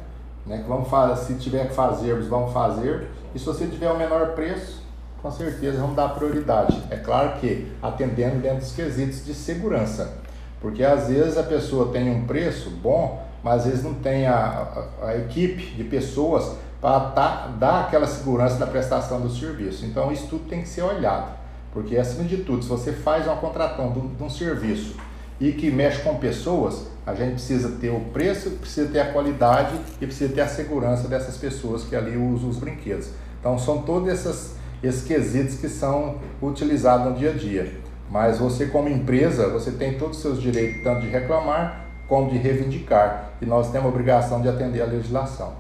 [0.45, 3.97] né, que vamos fazer, se tiver que fazermos, vamos fazer e se você tiver o
[3.97, 4.83] menor preço,
[5.23, 6.83] com certeza vamos dar prioridade.
[6.91, 10.19] É claro que atendendo dentro dos quesitos de segurança.
[10.61, 14.89] Porque às vezes a pessoa tem um preço bom, mas às vezes não tem a,
[15.03, 19.87] a, a equipe de pessoas para tá, dar aquela segurança da prestação do serviço.
[19.87, 21.33] Então isso tudo tem que ser olhado.
[21.73, 24.97] Porque acima de tudo, se você faz uma contratação de um, de um serviço
[25.41, 29.75] e que mexe com pessoas, a gente precisa ter o preço, precisa ter a qualidade
[30.01, 33.09] e precisa ter a segurança dessas pessoas que ali usam os brinquedos.
[33.43, 37.75] Então são todos esses, quesitos que são utilizados no dia a dia.
[38.09, 42.39] Mas você como empresa, você tem todos os seus direitos, tanto de reclamar como de
[42.39, 43.33] reivindicar.
[43.43, 45.55] E nós temos a obrigação de atender a legislação.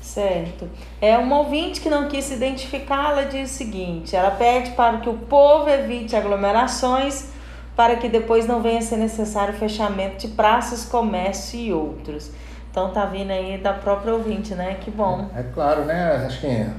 [0.00, 0.70] Certo.
[1.00, 4.98] É uma ouvinte que não quis se identificar, ela diz o seguinte: ela pede para
[4.98, 7.34] que o povo evite aglomerações
[7.76, 12.30] para que depois não venha a ser necessário fechamento de praças, comércio e outros.
[12.76, 14.74] Então tá vindo aí da própria ouvinte, né?
[14.74, 15.30] Que bom.
[15.34, 16.26] É, claro, né?
[16.26, 16.70] Acho que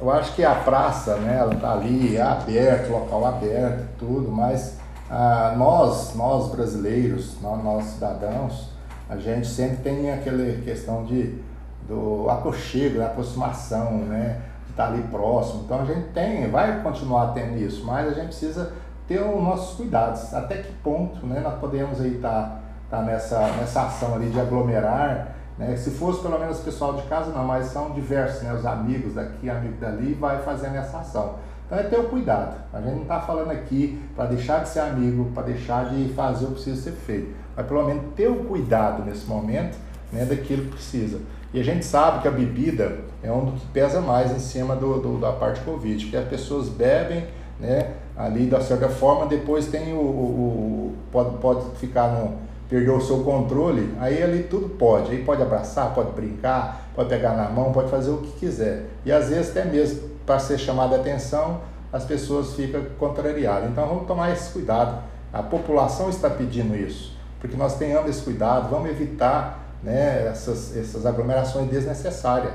[0.00, 1.36] eu acho que a praça, né?
[1.40, 4.78] Ela tá ali, é aberto, local aberto, tudo, mas
[5.10, 8.70] ah, nós, nós brasileiros, nós, nós cidadãos,
[9.10, 11.38] a gente sempre tem aquela questão de
[11.86, 14.40] do aconchego, da aproximação, né?
[14.64, 15.64] De estar tá ali próximo.
[15.66, 18.72] Então a gente tem, vai continuar tendo isso, mas a gente precisa
[19.06, 20.32] ter os nossos cuidados.
[20.32, 24.40] Até que ponto né, nós podemos aí estar tá, tá nessa, nessa ação ali de
[24.40, 25.41] aglomerar.
[25.62, 25.76] Né?
[25.76, 28.52] Se fosse pelo menos pessoal de casa, não, mas são diversos, né?
[28.52, 31.36] os amigos daqui, amigos dali, vai fazendo essa ação.
[31.66, 32.56] Então é ter o cuidado.
[32.72, 36.46] A gente não está falando aqui para deixar de ser amigo, para deixar de fazer
[36.46, 37.34] o que precisa ser feito.
[37.56, 39.78] Mas pelo menos ter o cuidado nesse momento
[40.12, 41.20] né, daquilo que precisa.
[41.54, 44.74] E a gente sabe que a bebida é um do que pesa mais em cima
[44.74, 47.26] do, do da parte Covid, porque as pessoas bebem,
[47.60, 47.92] né?
[48.16, 52.36] ali da certa forma, depois tem o, o, o, pode, pode ficar no
[52.72, 57.34] perder o seu controle, aí ali tudo pode, aí pode abraçar, pode brincar, pode pegar
[57.34, 58.86] na mão, pode fazer o que quiser.
[59.04, 61.60] E às vezes até mesmo para ser chamada a atenção,
[61.92, 63.68] as pessoas ficam contrariadas.
[63.68, 65.02] Então vamos tomar esse cuidado.
[65.30, 71.04] A população está pedindo isso, porque nós tenhamos esse cuidado, vamos evitar né, essas, essas
[71.04, 72.54] aglomerações desnecessárias.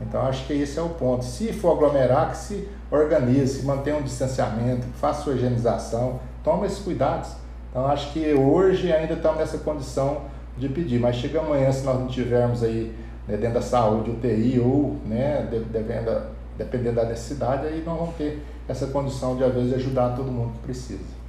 [0.00, 1.22] Então acho que esse é o ponto.
[1.22, 7.28] Se for aglomerar, que se organize, mantenha um distanciamento, faça sua higienização, tome esses cuidados.
[7.70, 10.22] Então acho que hoje ainda estamos nessa condição
[10.58, 12.92] de pedir, mas chega amanhã se nós não tivermos aí
[13.26, 16.22] né, dentro da saúde UTI ou né, dependendo,
[16.58, 20.52] dependendo da necessidade, aí nós vamos ter essa condição de às vezes ajudar todo mundo
[20.54, 21.20] que precisa.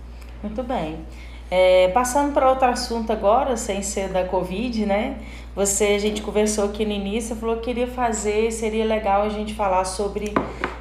[0.41, 1.05] Muito bem.
[1.49, 5.17] É, passando para outro assunto agora, sem ser da Covid, né?
[5.53, 9.53] Você, a gente conversou aqui no início, falou que queria fazer, seria legal a gente
[9.53, 10.33] falar sobre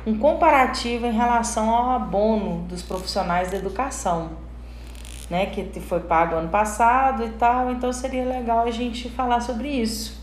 [0.06, 4.30] um comparativo em relação ao abono dos profissionais da educação,
[5.30, 5.46] né?
[5.46, 10.20] Que foi pago ano passado e tal, então seria legal a gente falar sobre isso.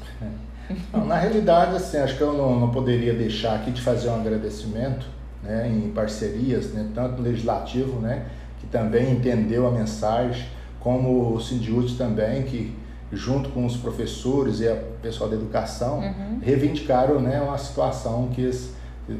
[0.91, 4.15] Não, na realidade, assim, acho que eu não, não poderia deixar aqui de fazer um
[4.15, 5.07] agradecimento
[5.41, 8.25] né, em parcerias, né, tanto no legislativo, né,
[8.59, 10.45] que também entendeu a mensagem,
[10.79, 12.75] como o Sindiúte também, que
[13.11, 16.39] junto com os professores e o pessoal da educação, uhum.
[16.41, 18.49] reivindicaram né, uma situação que,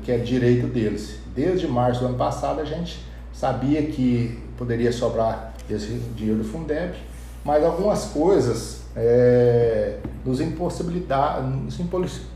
[0.04, 1.20] que é direito deles.
[1.34, 3.00] Desde março do ano passado a gente
[3.32, 6.96] sabia que poderia sobrar esse dinheiro do Fundeb,
[7.44, 12.36] mas algumas coisas é, nos impossibilitar, nos impossibilitou.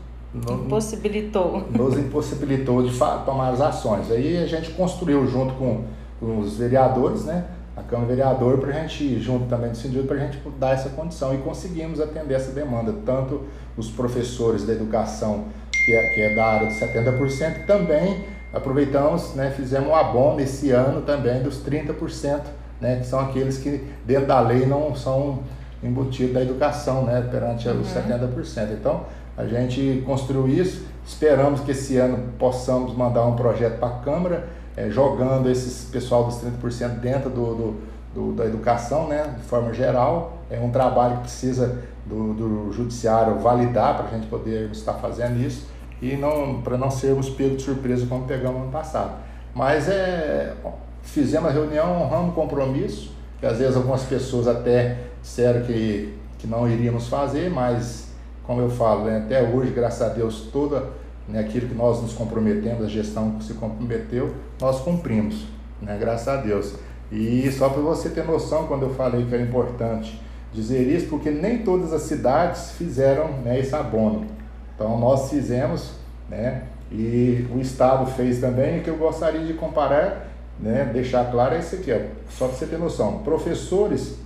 [1.70, 4.10] Nos impossibilitou de tomar as ações.
[4.10, 5.84] Aí a gente construiu junto com,
[6.18, 7.44] com os vereadores, né?
[7.76, 10.90] A Câmara Vereador, para a gente, junto também do sindicato, para a gente dar essa
[10.90, 11.34] condição.
[11.34, 13.42] E conseguimos atender essa demanda, tanto
[13.76, 15.46] os professores da educação,
[15.84, 20.70] que é, que é da área de 70%, também aproveitamos, né, fizemos um abono esse
[20.70, 22.42] ano também dos 30%,
[22.82, 25.38] né, que são aqueles que dentro da lei não são
[25.82, 27.80] embutidos da educação, né, perante uhum.
[27.80, 28.72] os 70%.
[28.72, 29.04] Então,
[29.36, 34.48] a gente construiu isso, esperamos que esse ano possamos mandar um projeto para a Câmara,
[34.76, 37.76] é, jogando esse pessoal dos 30% dentro do, do,
[38.14, 40.38] do, da educação, né, de forma geral.
[40.50, 45.40] É um trabalho que precisa do, do judiciário validar para a gente poder estar fazendo
[45.40, 45.66] isso
[46.00, 49.12] e não para não sermos pegos de surpresa como pegamos ano passado.
[49.54, 50.54] Mas é,
[51.02, 56.46] fizemos a reunião, honramos o compromisso, que às vezes algumas pessoas até disseram que, que
[56.46, 58.12] não iríamos fazer, mas
[58.44, 60.90] como eu falo, né, até hoje, graças a Deus, toda
[61.28, 65.44] né, aquilo que nós nos comprometemos, a gestão que se comprometeu, nós cumprimos,
[65.80, 66.74] né, graças a Deus.
[67.10, 70.20] E só para você ter noção, quando eu falei que era importante
[70.52, 74.26] dizer isso, porque nem todas as cidades fizeram né, esse abono.
[74.74, 75.92] Então nós fizemos,
[76.28, 80.28] né, e o Estado fez também, e que eu gostaria de comparar,
[80.60, 81.98] né, deixar claro é isso aqui, ó,
[82.30, 83.18] só para você ter noção.
[83.18, 84.18] Professores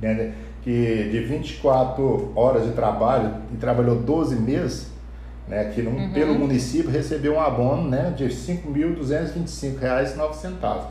[0.00, 0.32] né,
[0.62, 4.88] que de 24 horas de trabalho e trabalhou 12 meses,
[5.48, 6.12] né, que no, uhum.
[6.12, 10.82] pelo município recebeu um abono né, de R$ 5.225,09.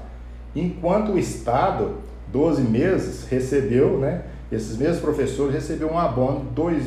[0.56, 1.96] Enquanto o Estado,
[2.32, 6.78] 12 meses, recebeu, né, esses mesmos professores receberam um abono de R$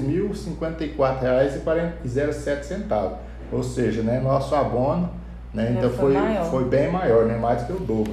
[0.97, 3.13] 2.054,07.
[3.53, 5.20] Ou seja, né, nosso abono
[5.53, 5.75] né?
[5.77, 6.15] Então foi,
[6.51, 7.37] foi, bem maior, né?
[7.37, 8.13] mais do que o dobro.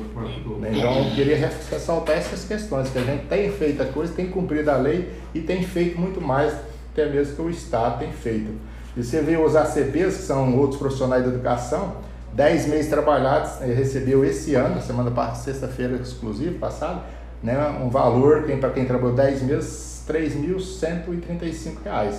[0.59, 0.71] Né?
[0.73, 4.71] Então eu queria ressaltar essas questões, que a gente tem feito a coisa, tem cumprido
[4.71, 6.53] a lei e tem feito muito mais
[6.97, 8.51] até mesmo que o Estado tem feito.
[8.95, 11.97] E você vê os ACPs, que são outros profissionais da educação,
[12.33, 17.01] 10 meses trabalhados, ele recebeu esse ano, semana passada, sexta-feira exclusiva, passada,
[17.43, 22.13] né, um valor, para quem trabalhou 10 meses, R$ 3.135.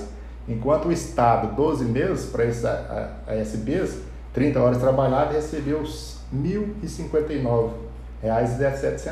[0.49, 3.99] Enquanto o Estado, 12 meses, para esses ASBs,
[4.39, 5.89] 30 horas trabalhadas, recebeu R$
[6.33, 9.11] 1.059,17.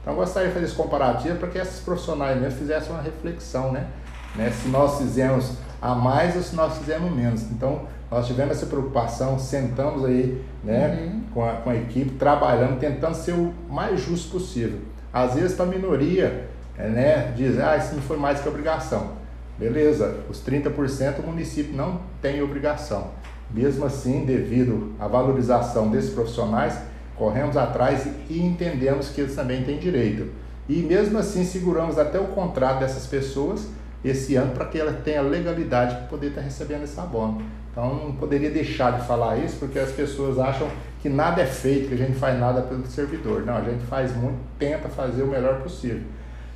[0.00, 3.72] Então, eu gostaria de fazer esse comparativo para que esses profissionais mesmo fizessem uma reflexão,
[3.72, 3.88] né?
[4.36, 4.52] né?
[4.52, 7.42] Se nós fizemos a mais ou se nós fizemos menos.
[7.50, 11.22] Então, nós tivemos essa preocupação, sentamos aí né, uhum.
[11.34, 14.78] com, a, com a equipe, trabalhando, tentando ser o mais justo possível.
[15.12, 16.46] Às vezes, para a minoria,
[16.78, 19.20] é, né, diz, ah, isso não foi mais que obrigação.
[19.58, 23.10] Beleza, os 30% o município não tem obrigação.
[23.52, 26.78] Mesmo assim, devido à valorização desses profissionais,
[27.16, 30.28] corremos atrás e entendemos que eles também têm direito.
[30.68, 33.68] E mesmo assim, seguramos até o contrato dessas pessoas
[34.04, 37.42] esse ano para que ela tenha legalidade para poder estar recebendo esse abono.
[37.70, 40.68] Então, não poderia deixar de falar isso porque as pessoas acham
[41.00, 43.44] que nada é feito, que a gente faz nada pelo servidor.
[43.46, 46.02] Não, a gente faz muito, tenta fazer o melhor possível.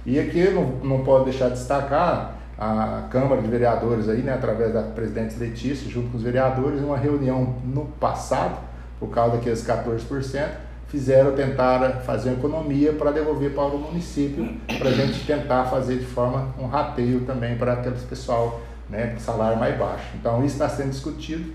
[0.04, 4.73] E aqui não, não pode deixar de destacar a Câmara de Vereadores aí, né, através
[4.73, 8.59] da presidente Letícia, junto com os vereadores, uma reunião no passado,
[8.99, 10.49] por causa daqueles 14%,
[10.88, 15.99] fizeram tentar fazer uma economia para devolver para o município, para a gente tentar fazer
[15.99, 20.07] de forma um rateio também para aqueles pessoal né, com salário mais baixo.
[20.14, 21.53] Então isso está sendo discutido,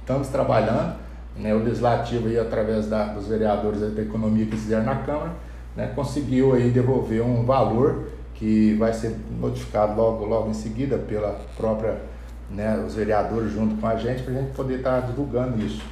[0.00, 0.96] estamos trabalhando,
[1.36, 5.32] né, o legislativo aí através da, dos vereadores da economia que fizeram na Câmara,
[5.76, 11.40] né, conseguiu aí devolver um valor que vai ser notificado logo, logo em seguida pela
[11.56, 12.00] própria,
[12.48, 15.82] né, os vereadores junto com a gente, para a gente poder estar tá divulgando isso.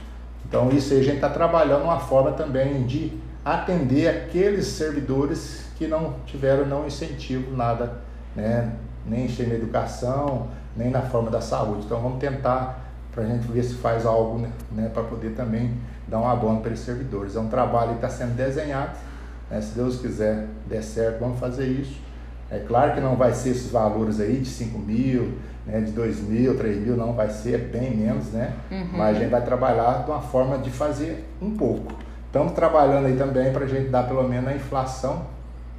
[0.49, 3.13] Então isso aí a gente está trabalhando uma forma também de
[3.45, 7.99] atender aqueles servidores que não tiveram não incentivo nada,
[8.35, 8.73] né,
[9.05, 11.85] nem na educação, nem na forma da saúde.
[11.85, 15.75] Então vamos tentar para a gente ver se faz algo né, né para poder também
[16.07, 17.35] dar um abono para esses servidores.
[17.35, 18.93] É um trabalho que está sendo desenhado
[19.51, 19.61] Né?
[19.61, 22.06] Se Deus quiser der certo, vamos fazer isso.
[22.51, 25.35] É claro que não vai ser esses valores aí de 5 mil,
[25.67, 28.53] né, de 2 mil, 3 mil, não vai ser bem menos, né?
[28.71, 28.89] Uhum.
[28.93, 31.93] Mas a gente vai trabalhar de uma forma de fazer um pouco.
[32.27, 35.27] Estamos trabalhando aí também para a gente dar pelo menos a inflação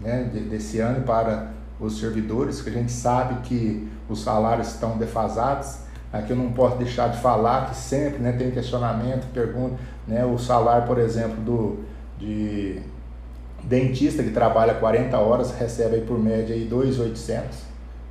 [0.01, 5.77] né, desse ano para os servidores, que a gente sabe que os salários estão defasados.
[6.11, 9.75] Aqui eu não posso deixar de falar que sempre né, tem questionamento, pergunta,
[10.07, 11.79] né, o salário, por exemplo, do,
[12.17, 12.81] de
[13.67, 17.67] dentista que trabalha 40 horas recebe aí por média aí 2.800.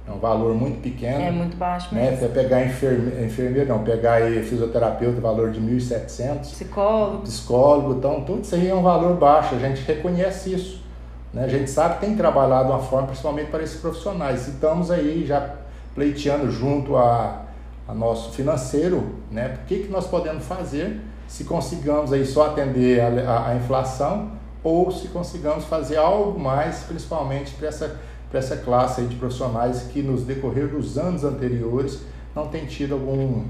[0.08, 1.20] É um valor muito pequeno.
[1.20, 2.10] É muito baixo né?
[2.10, 2.28] mesmo.
[2.28, 2.32] Né?
[2.32, 6.40] pegar enferme, enfermeiro, não, pegar aí fisioterapeuta, valor de 1.700.
[6.40, 7.22] Psicólogo.
[7.22, 10.82] Psicólogo, então tudo isso aí é um valor baixo, a gente reconhece isso.
[11.34, 11.44] Né?
[11.44, 14.46] A gente sabe que tem trabalhado uma forma, principalmente para esses profissionais.
[14.46, 15.54] E estamos aí já
[15.92, 17.42] pleiteando junto a,
[17.88, 19.58] a nosso financeiro, né?
[19.62, 24.35] O que, que nós podemos fazer se consigamos aí só atender a, a, a inflação
[24.66, 27.96] ou se consigamos fazer algo mais, principalmente para essa
[28.36, 32.00] essa classe de profissionais que nos decorrer dos anos anteriores
[32.34, 33.44] não tem tido algum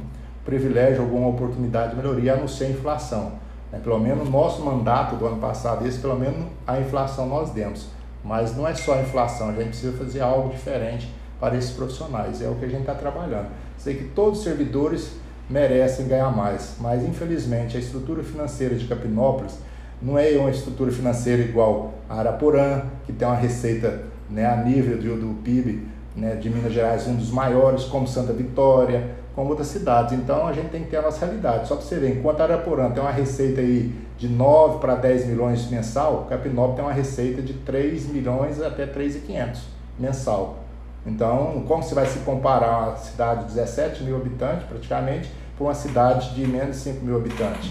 [0.44, 3.33] privilégio, alguma oportunidade de melhoria, a não ser a inflação.
[3.72, 7.50] É, pelo menos no nosso mandato do ano passado, esse pelo menos a inflação nós
[7.50, 7.88] demos.
[8.22, 12.40] Mas não é só a inflação, a gente precisa fazer algo diferente para esses profissionais.
[12.40, 13.48] É o que a gente está trabalhando.
[13.76, 15.12] Sei que todos os servidores
[15.50, 19.59] merecem ganhar mais, mas infelizmente a estrutura financeira de Capinópolis
[20.00, 24.98] não é uma estrutura financeira igual a Araporã, que tem uma receita né, a nível
[24.98, 29.68] do, do PIB né, de Minas Gerais, um dos maiores, como Santa Vitória, como outras
[29.68, 30.12] cidades.
[30.12, 31.68] Então a gente tem que ter a nossa realidade.
[31.68, 35.68] Só para você ver, enquanto Araporã tem uma receita aí de 9 para 10 milhões
[35.70, 39.59] mensal, Capinópolis tem uma receita de 3 milhões até 3.500
[39.98, 40.61] mensal.
[41.06, 45.74] Então, como você vai se comparar uma cidade de 17 mil habitantes, praticamente, com uma
[45.74, 47.70] cidade de menos de 5 mil habitantes?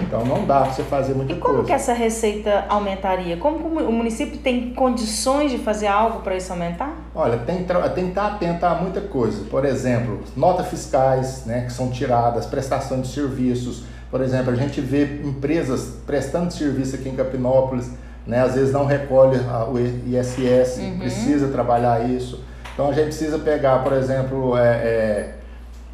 [0.00, 1.66] Então não dá para você fazer muita e como coisa.
[1.66, 3.36] que essa receita aumentaria?
[3.36, 6.94] Como o município tem condições de fazer algo para isso aumentar?
[7.14, 9.44] Olha, tem, tem que estar atento a muita coisa.
[9.50, 13.84] Por exemplo, notas fiscais né, que são tiradas, prestação de serviços.
[14.10, 17.90] Por exemplo, a gente vê empresas prestando serviço aqui em Capinópolis,
[18.26, 19.38] né, às vezes não recolhe
[19.70, 20.98] o ISS, uhum.
[21.00, 22.42] precisa trabalhar isso.
[22.72, 25.34] Então a gente precisa pegar, por exemplo, é, é,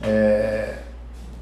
[0.02, 0.74] é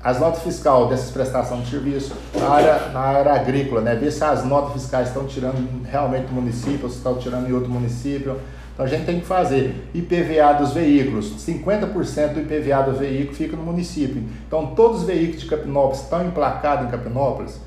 [0.07, 3.97] as notas fiscais dessas prestações de serviço na área, na área agrícola, né?
[3.97, 7.53] ver se as notas fiscais estão tirando realmente do município ou se estão tirando em
[7.53, 8.37] outro município.
[8.73, 13.57] Então a gente tem que fazer IPVA dos veículos, 50% do IPVA do veículo fica
[13.57, 14.23] no município.
[14.47, 17.61] Então todos os veículos de Capinópolis estão emplacados em Capinópolis,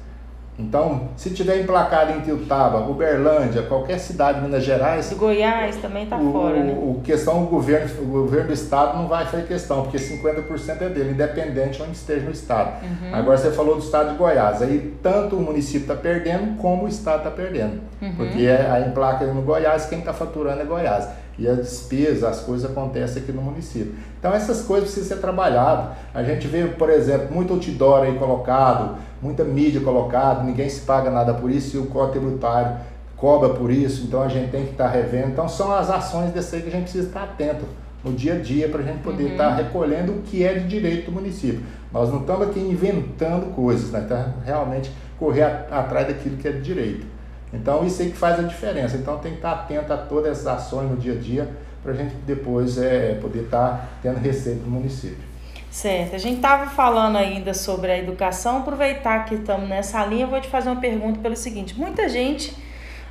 [0.59, 5.13] então, se tiver emplacado em Tiltaba, Uberlândia, qualquer cidade de Minas Gerais.
[5.13, 6.77] Goiás também está fora, né?
[6.77, 10.89] O questão o governo, o governo do estado não vai fazer questão, porque 50% é
[10.89, 12.83] dele, independente onde esteja no estado.
[12.83, 13.15] Uhum.
[13.15, 16.87] Agora você falou do estado de Goiás, aí tanto o município está perdendo como o
[16.89, 17.79] estado está perdendo.
[18.01, 18.15] Uhum.
[18.17, 21.07] Porque é, a emplaca no Goiás, quem está faturando é Goiás
[21.39, 23.93] e a despesa, as coisas acontecem aqui no município.
[24.19, 25.97] Então essas coisas precisam ser trabalhadas.
[26.13, 31.09] A gente vê, por exemplo, muito outdoor aí colocado, muita mídia colocada, ninguém se paga
[31.09, 32.77] nada por isso e o código tributário
[33.15, 35.29] cobra por isso, então a gente tem que estar tá revendo.
[35.29, 37.65] Então são as ações desse aí que a gente precisa estar atento
[38.03, 39.55] no dia a dia para a gente poder estar uhum.
[39.57, 41.61] tá recolhendo o que é de direito do município.
[41.91, 44.05] Nós não estamos aqui inventando coisas, né?
[44.07, 47.05] Tá realmente correr atrás daquilo que é de direito.
[47.53, 48.97] Então isso aí que faz a diferença.
[48.97, 51.49] Então tem que estar atento a todas essas ações no dia a dia
[51.81, 55.29] para a gente depois é, poder estar tendo receita do município.
[55.71, 56.15] Certo.
[56.15, 58.57] A gente estava falando ainda sobre a educação.
[58.57, 62.55] Aproveitar que estamos nessa linha, vou te fazer uma pergunta pelo seguinte: muita gente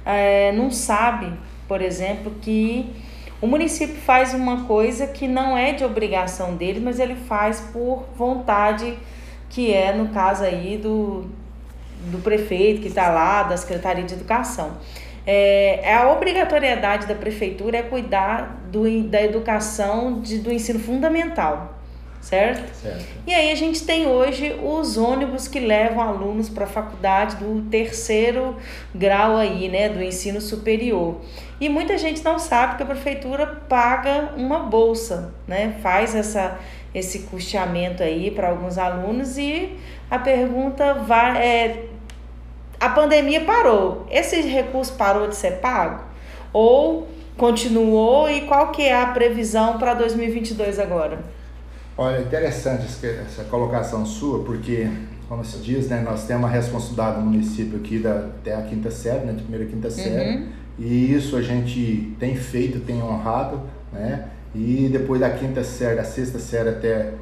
[0.04, 1.32] é, não sabe,
[1.68, 2.94] por exemplo, que
[3.40, 8.04] o município faz uma coisa que não é de obrigação dele, mas ele faz por
[8.16, 8.98] vontade,
[9.48, 11.26] que é no caso aí do,
[12.06, 14.76] do prefeito que está lá, da Secretaria de Educação.
[15.30, 21.78] É, é, a obrigatoriedade da prefeitura é cuidar do, da educação de, do ensino fundamental,
[22.18, 22.74] certo?
[22.74, 23.04] certo?
[23.26, 27.60] E aí a gente tem hoje os ônibus que levam alunos para a faculdade do
[27.68, 28.56] terceiro
[28.94, 31.20] grau aí, né, do ensino superior.
[31.60, 35.76] E muita gente não sabe que a prefeitura paga uma bolsa, né?
[35.82, 36.58] Faz essa
[36.94, 39.76] esse custeamento aí para alguns alunos e
[40.10, 41.84] a pergunta vai é
[42.80, 44.06] a pandemia parou.
[44.08, 46.04] Esse recurso parou de ser pago
[46.52, 51.18] ou continuou e qual que é a previsão para 2022 agora?
[51.96, 54.88] Olha, interessante essa colocação sua, porque
[55.28, 58.90] como se diz, né, nós temos a responsabilidade do município aqui da, até a quinta
[58.90, 60.48] série, né, de primeira a quinta série, uhum.
[60.78, 63.60] e isso a gente tem feito, tem honrado,
[63.92, 64.28] né,
[64.58, 67.14] e depois da quinta série, da sexta série até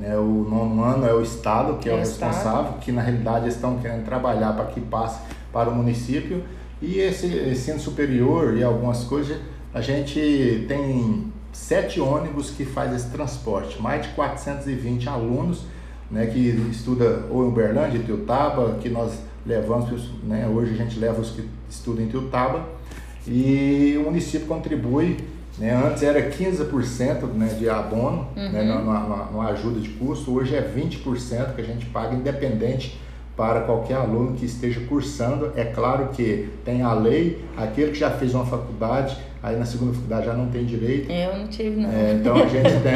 [0.00, 2.80] né, o nono ano é o Estado que é, é o responsável, estado.
[2.80, 5.20] que na realidade estão querendo trabalhar para que passe
[5.52, 6.42] para o município.
[6.80, 9.36] E esse ensino superior e algumas coisas,
[9.74, 15.64] a gente tem sete ônibus que faz esse transporte, mais de 420 alunos
[16.10, 16.38] né, que
[16.70, 21.30] estuda ou em Uberlândia, em Tiutaba, que nós levamos, né, hoje a gente leva os
[21.30, 22.66] que estudam em Tiutaba,
[23.26, 25.18] e o município contribui,
[25.58, 28.52] né, antes era 15% né, de abono, né, uhum.
[28.52, 32.98] né, numa, ajuda de custo, hoje é 20% que a gente paga independente
[33.36, 35.52] para qualquer aluno que esteja cursando.
[35.54, 39.92] É claro que tem a lei, aquele que já fez uma faculdade, aí na segunda
[39.92, 41.10] faculdade já não tem direito.
[41.10, 41.88] Eu não tive, não.
[41.88, 42.94] É, então a gente, tem,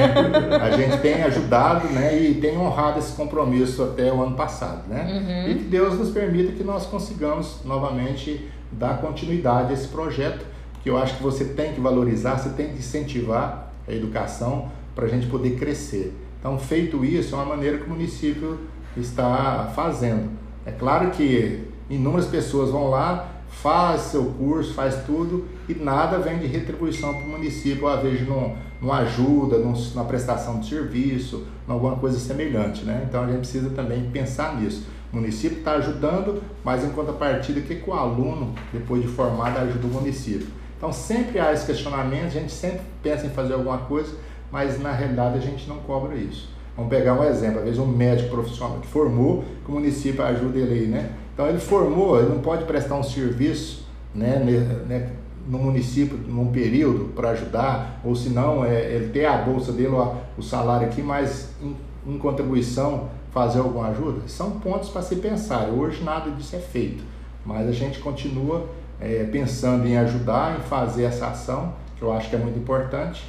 [0.60, 4.88] a gente tem ajudado né, e tem honrado esse compromisso até o ano passado.
[4.88, 5.46] Né?
[5.46, 5.52] Uhum.
[5.52, 10.44] E que Deus nos permita que nós consigamos novamente dar continuidade a esse projeto,
[10.82, 15.06] que eu acho que você tem que valorizar, você tem que incentivar a educação para
[15.06, 16.14] a gente poder crescer.
[16.38, 18.58] Então, feito isso, é uma maneira que o município
[18.96, 20.30] está fazendo.
[20.66, 26.38] É claro que inúmeras pessoas vão lá, faz seu curso, faz tudo e nada vem
[26.38, 31.46] de retribuição para o município, às vezes não, não ajuda, não, na prestação de serviço,
[31.68, 32.84] em alguma coisa semelhante.
[32.84, 33.06] Né?
[33.08, 34.86] Então a gente precisa também pensar nisso.
[35.12, 39.58] O município está ajudando, mas em contrapartida, o que, que o aluno, depois de formado,
[39.58, 40.61] ajuda o município?
[40.82, 44.16] Então sempre há esse questionamento, a gente sempre pensa em fazer alguma coisa,
[44.50, 46.48] mas na realidade a gente não cobra isso.
[46.76, 50.58] Vamos pegar um exemplo, às vezes um médico profissional que formou, que o município ajuda
[50.58, 51.12] ele aí, né?
[51.32, 54.40] Então ele formou, ele não pode prestar um serviço, né,
[54.88, 55.12] né
[55.46, 59.94] no município num período para ajudar, ou se não, é, ele ter a bolsa dele,
[60.36, 64.22] o, salário aqui, mas em, em contribuição fazer alguma ajuda?
[64.26, 65.68] São pontos para se pensar.
[65.68, 67.04] Hoje nada disso é feito,
[67.46, 68.66] mas a gente continua
[69.02, 73.24] é, pensando em ajudar, em fazer essa ação, que eu acho que é muito importante.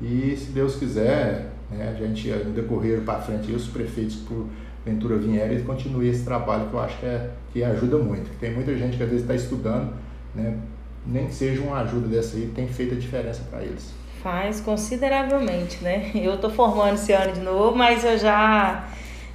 [0.00, 4.46] E se Deus quiser, né, a gente, no decorrer para frente, os prefeitos, por
[4.84, 8.28] Ventura e continue esse trabalho que eu acho que, é, que ajuda muito.
[8.40, 9.94] Tem muita gente que às vezes está estudando,
[10.34, 10.58] né,
[11.06, 13.94] nem que seja uma ajuda dessa aí, tem feito a diferença para eles.
[14.20, 16.10] Faz consideravelmente, né?
[16.14, 18.88] Eu estou formando esse ano de novo, mas eu já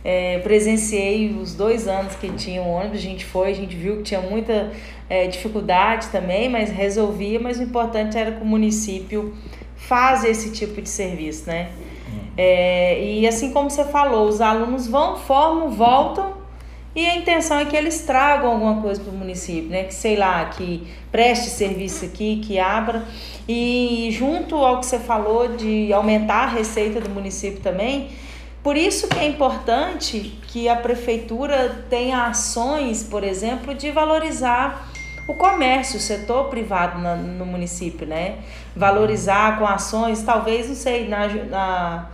[0.04, 3.98] é, presenciei os dois anos que tinha o ônibus, a gente foi, a gente viu
[3.98, 4.72] que tinha muita
[5.10, 9.34] é, dificuldade também, mas resolvia, mas o importante era que o município
[9.76, 11.70] faz esse tipo de serviço, né?
[12.36, 16.38] É, e assim como você falou, os alunos vão, formam, voltam
[16.98, 19.84] e a intenção é que eles tragam alguma coisa para o município, né?
[19.84, 23.06] Que sei lá, que preste serviço aqui, que abra.
[23.48, 28.10] E junto ao que você falou de aumentar a receita do município também,
[28.64, 34.92] por isso que é importante que a prefeitura tenha ações, por exemplo, de valorizar
[35.28, 38.38] o comércio, o setor privado na, no município, né?
[38.76, 42.10] Valorizar com ações, talvez, não sei, na, na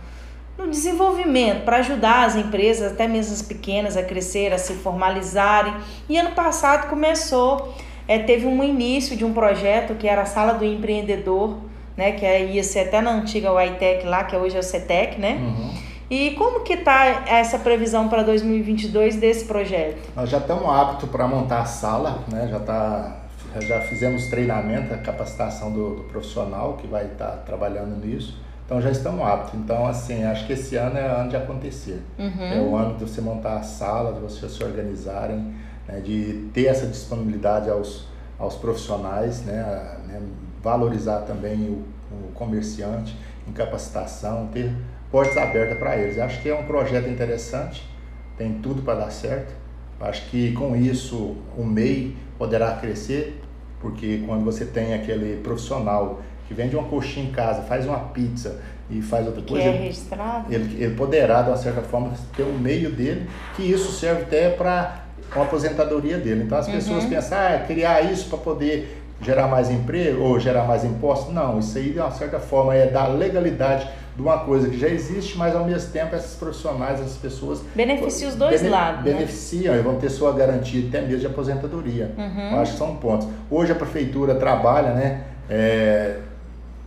[0.56, 5.74] no desenvolvimento, para ajudar as empresas, até mesmo as pequenas, a crescer, a se formalizarem.
[6.08, 7.74] E ano passado começou,
[8.06, 11.58] é, teve um início de um projeto que era a Sala do Empreendedor,
[11.96, 15.38] né, que ia ser até na antiga UITEC lá, que hoje é o CETEC, né?
[15.40, 15.74] Uhum.
[16.14, 20.12] E como que está essa previsão para 2022 desse projeto?
[20.14, 22.46] Nós já estamos aptos para montar a sala, né?
[22.48, 23.16] já, tá,
[23.60, 28.40] já fizemos treinamento, a capacitação do, do profissional que vai estar tá trabalhando nisso.
[28.64, 29.58] Então já estão aptos.
[29.58, 32.00] Então, assim, acho que esse ano é ano de acontecer.
[32.16, 32.44] Uhum.
[32.44, 35.52] É o ano de você montar a sala, de vocês se organizarem,
[35.88, 38.06] né, de ter essa disponibilidade aos,
[38.38, 40.22] aos profissionais, né, a, né
[40.62, 41.84] valorizar também o,
[42.14, 44.72] o, comerciante em capacitação, ter
[45.14, 46.18] portas abertas para eles.
[46.18, 47.88] Acho que é um projeto interessante,
[48.36, 49.54] tem tudo para dar certo.
[50.00, 53.40] Acho que com isso o MEI poderá crescer,
[53.80, 58.60] porque quando você tem aquele profissional que vende uma coxinha em casa, faz uma pizza
[58.90, 59.64] e faz outra coisa.
[59.64, 60.52] É registrado.
[60.52, 64.50] Ele, ele poderá, de uma certa forma, ter um meio dele, que isso serve até
[64.50, 66.42] para a aposentadoria dele.
[66.42, 67.10] Então as pessoas uhum.
[67.10, 71.32] pensam, ah, criar isso para poder gerar mais emprego ou gerar mais impostos.
[71.32, 74.88] Não, isso aí, de uma certa forma, é dar legalidade de uma coisa que já
[74.88, 77.62] existe, mas ao mesmo tempo esses profissionais, essas pessoas.
[77.74, 79.04] Beneficia os dois bene, lados.
[79.04, 79.12] Né?
[79.12, 79.80] Beneficiam né?
[79.80, 82.12] e vão ter sua garantia até mesmo de aposentadoria.
[82.16, 82.52] Uhum.
[82.52, 83.26] Eu acho que são pontos.
[83.50, 85.24] Hoje a prefeitura trabalha, né?
[85.50, 86.18] É,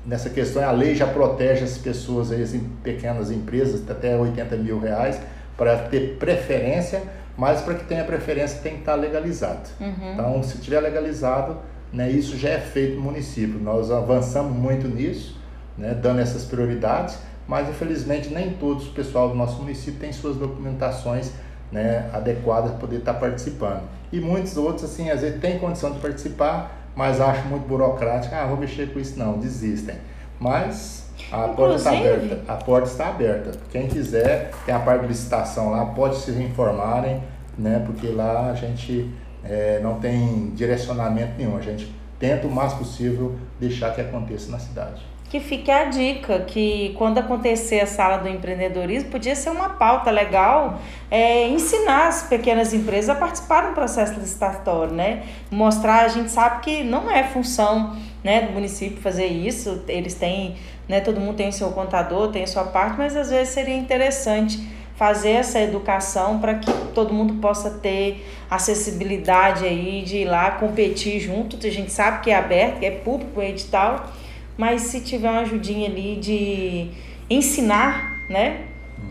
[0.06, 5.20] nessa questão, a lei já protege as pessoas, as pequenas empresas, até 80 mil reais,
[5.58, 7.04] para ter preferência,
[7.38, 9.70] mas para que tenha preferência tem que estar legalizado.
[9.82, 10.14] Uhum.
[10.14, 11.58] Então, se tiver legalizado,
[11.92, 13.60] né, isso já é feito no município.
[13.60, 15.36] Nós avançamos muito nisso,
[15.78, 17.18] né, dando essas prioridades,
[17.48, 21.32] mas infelizmente nem todos o pessoal do nosso município tem suas documentações
[21.72, 23.84] né, adequadas para poder estar participando.
[24.12, 28.34] E muitos outros, assim, às vezes têm condição de participar, mas acho muito burocrático.
[28.34, 29.96] Ah, vou mexer com isso não, desistem.
[30.40, 32.40] Mas a porta está aberta.
[32.48, 33.52] A porta está aberta.
[33.70, 37.22] Quem quiser, tem a parte de licitação lá, pode se informarem,
[37.58, 37.84] né?
[37.86, 39.12] Porque lá a gente
[39.44, 41.58] é, não tem direcionamento nenhum.
[41.58, 45.06] A gente tenta o mais possível deixar que aconteça na cidade.
[45.30, 50.10] Que fique a dica que quando acontecer a sala do empreendedorismo, podia ser uma pauta
[50.10, 50.80] legal
[51.12, 55.24] é, ensinar as pequenas empresas a participar do processo licitatório, né?
[55.52, 60.56] Mostrar, a gente sabe que não é função né, do município fazer isso, eles têm,
[60.88, 63.76] né, todo mundo tem o seu contador, tem a sua parte, mas às vezes seria
[63.76, 64.66] interessante
[64.98, 71.20] fazer essa educação para que todo mundo possa ter acessibilidade aí de ir lá competir
[71.20, 71.56] junto.
[71.56, 74.12] A gente sabe que é aberto, que é público o edital,
[74.58, 76.90] mas se tiver uma ajudinha ali de
[77.30, 78.66] ensinar, né?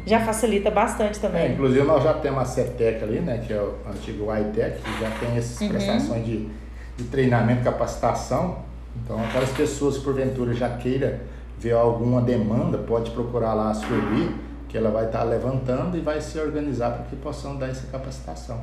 [0.04, 1.42] Já facilita bastante também.
[1.42, 3.42] É, inclusive nós já temos a CETEC ali, né?
[3.46, 5.68] Que é o antigo ITEC, que já tem essas uhum.
[5.68, 6.48] prestações de,
[6.96, 8.58] de treinamento, capacitação.
[9.04, 11.20] Então aquelas pessoas que porventura já queira
[11.58, 14.34] ver alguma demanda, pode procurar lá a Sueli,
[14.68, 18.60] que ela vai estar levantando e vai se organizar para que possam dar essa capacitação.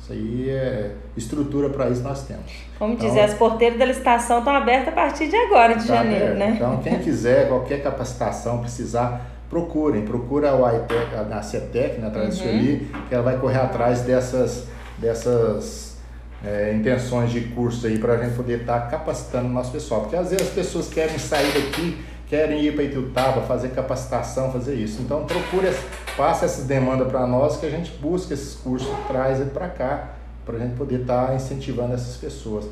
[0.00, 2.52] Isso aí é estrutura para isso nós temos.
[2.78, 5.96] Como então, dizer, as porteiras da licitação estão abertas a partir de agora, de tá
[5.96, 6.38] janeiro, aberto.
[6.38, 6.52] né?
[6.54, 10.02] Então, quem quiser qualquer capacitação, precisar, procurem.
[10.04, 12.86] Procura o ITEC, a CETEC, né, uhum.
[13.08, 14.66] que ela vai correr atrás dessas,
[14.98, 15.96] dessas
[16.44, 20.02] é, intenções de curso aí para a gente poder estar tá capacitando o nosso pessoal.
[20.02, 24.74] Porque às vezes as pessoas querem sair daqui querem ir para Ituiutaba, fazer capacitação, fazer
[24.74, 25.00] isso.
[25.00, 25.70] Então procure,
[26.16, 30.14] faça essa demanda para nós que a gente busca esses cursos, traz ele para cá,
[30.44, 32.66] para a gente poder estar tá incentivando essas pessoas.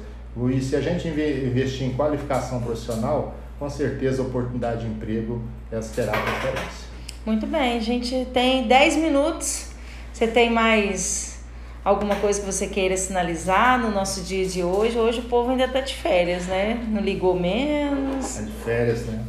[0.53, 5.95] E se a gente investir em qualificação profissional, com certeza a oportunidade de emprego essa
[5.95, 6.89] terá preferência.
[7.25, 9.69] Muito bem, a gente tem 10 minutos.
[10.13, 11.39] Você tem mais
[11.85, 14.99] alguma coisa que você queira sinalizar no nosso dia de hoje?
[14.99, 16.85] Hoje o povo ainda está de férias, né?
[16.89, 18.27] Não ligou menos.
[18.27, 19.25] Está de férias, né?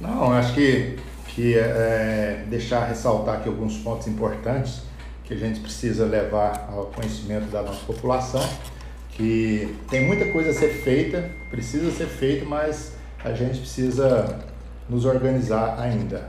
[0.00, 0.96] Não, acho que,
[1.28, 4.82] que é, deixar ressaltar aqui alguns pontos importantes
[5.24, 8.42] que a gente precisa levar ao conhecimento da nossa população,
[9.10, 12.92] que tem muita coisa a ser feita, precisa ser feita, mas
[13.24, 14.38] a gente precisa
[14.88, 16.28] nos organizar ainda.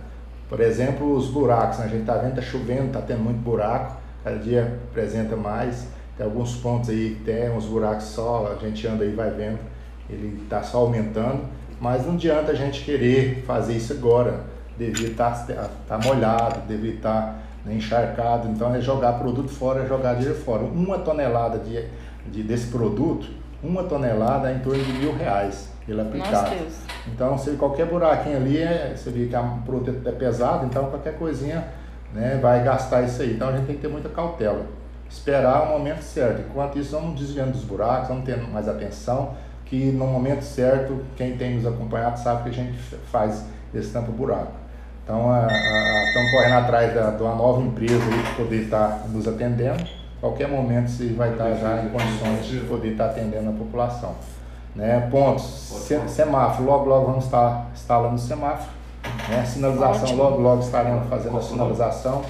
[0.49, 1.85] Por exemplo, os buracos, né?
[1.85, 6.25] a gente está vendo, está chovendo, está tendo muito buraco, cada dia apresenta mais, tem
[6.25, 9.59] alguns pontos aí que tem uns buracos só, a gente anda aí vai vendo,
[10.09, 11.58] ele está só aumentando.
[11.79, 14.41] Mas não adianta a gente querer fazer isso agora.
[14.77, 18.47] Devia estar tá, tá molhado, devia estar tá, né, encharcado.
[18.49, 20.63] Então é jogar produto fora, é jogar dinheiro fora.
[20.63, 21.83] Uma tonelada de,
[22.31, 23.27] de, desse produto,
[23.61, 26.51] uma tonelada é em torno de mil reais ele aplicado.
[27.07, 31.17] Então, se qualquer buraquinho ali, é, você vê que o produto é pesado, então qualquer
[31.17, 31.67] coisinha
[32.13, 33.33] né, vai gastar isso aí.
[33.33, 34.65] Então a gente tem que ter muita cautela.
[35.09, 36.43] Esperar o momento certo.
[36.47, 39.35] Enquanto isso, vamos desviando dos buracos, vamos tendo mais atenção
[39.69, 42.77] que no momento certo, quem tem nos acompanhado sabe que a gente
[43.11, 44.51] faz esse tampo buraco.
[45.03, 45.29] Então,
[46.07, 49.83] estamos correndo atrás da, de uma nova empresa para poder estar tá nos atendendo.
[50.19, 53.53] Qualquer momento você vai estar tá já em condições de poder estar tá atendendo a
[53.53, 54.15] população.
[54.75, 55.07] Né?
[55.11, 58.69] Pontos, semáforo, logo logo vamos estar instalando o semáforo.
[59.29, 59.45] Né?
[59.45, 60.23] Sinalização, Ótimo.
[60.23, 62.23] logo logo estaremos fazendo a sinalização.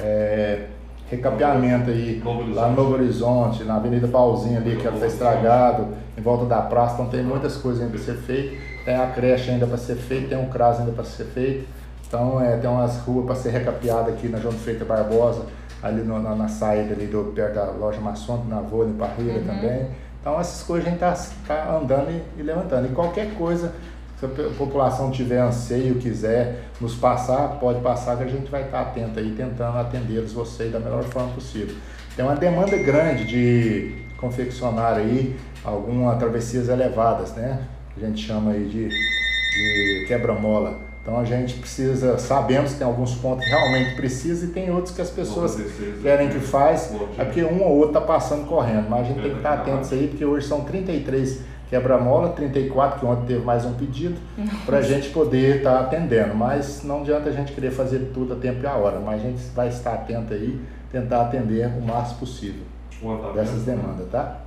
[0.00, 0.66] É,
[1.10, 5.88] recapeamento aí Novo lá no Novo Horizonte, na Avenida Pauzinho ali, que ela está estragado,
[6.16, 9.50] em volta da praça, então tem muitas coisas ainda para ser feito, tem a creche
[9.50, 11.66] ainda para ser feita, tem um CRAS ainda para ser feito,
[12.06, 15.46] então é, tem umas ruas para ser recapeadas aqui na João Feita Barbosa,
[15.82, 19.46] ali no, na, na, saída ali do, perto da loja maçônica, na Vôlei, Parreira uhum.
[19.46, 19.86] também.
[20.20, 22.86] Então essas coisas a gente está tá andando e, e levantando.
[22.86, 23.72] E qualquer coisa
[24.18, 28.80] se a população tiver anseio, quiser nos passar, pode passar que a gente vai estar
[28.80, 31.76] atento aí, tentando atendê-los vocês da melhor forma possível.
[32.16, 37.60] Tem uma demanda grande de confeccionar aí algumas travessias elevadas, né?
[37.96, 40.80] A gente chama aí de, de quebra-mola.
[41.00, 44.94] Então a gente precisa, sabemos que tem alguns pontos que realmente precisa e tem outros
[44.94, 45.56] que as pessoas
[46.02, 49.30] querem que faz, é porque um ou outro está passando correndo, mas a gente tem
[49.30, 53.74] que estar atento aí, porque hoje são 33 quebra-mola, 34, que ontem teve mais um
[53.74, 54.18] pedido,
[54.64, 56.34] para a gente poder estar tá atendendo.
[56.34, 59.24] Mas não adianta a gente querer fazer tudo a tempo e a hora, mas a
[59.24, 60.60] gente vai estar atento aí,
[60.90, 62.62] tentar atender o máximo possível
[63.34, 64.38] dessas demandas, tá?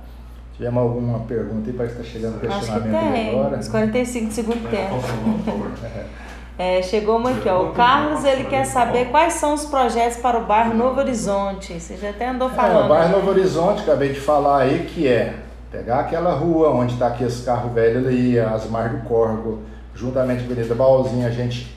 [0.56, 3.56] Tivemos alguma pergunta aí, parece que está chegando o questionamento Acho que tem, agora.
[3.56, 4.94] Uns 45 segundos tempo.
[6.58, 7.62] É, chegou uma aqui, ó.
[7.62, 11.80] O Carlos ele quer saber quais são os projetos para o bairro Novo Horizonte.
[11.80, 12.82] Você já até andou falando.
[12.82, 15.34] É, o bairro Novo Horizonte, acabei de falar aí, que é
[15.72, 19.62] Pegar aquela rua onde está aqui esse carro velho ali, Asmar do Corgo,
[19.94, 21.74] juntamente com a Avenida Baúzinha, a gente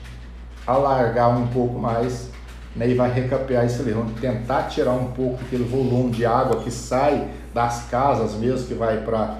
[0.66, 2.28] alargar um pouco mais
[2.76, 3.92] né, e vai recapear isso ali.
[3.92, 8.74] Vamos tentar tirar um pouco aquele volume de água que sai das casas mesmo, que
[8.74, 9.38] vai para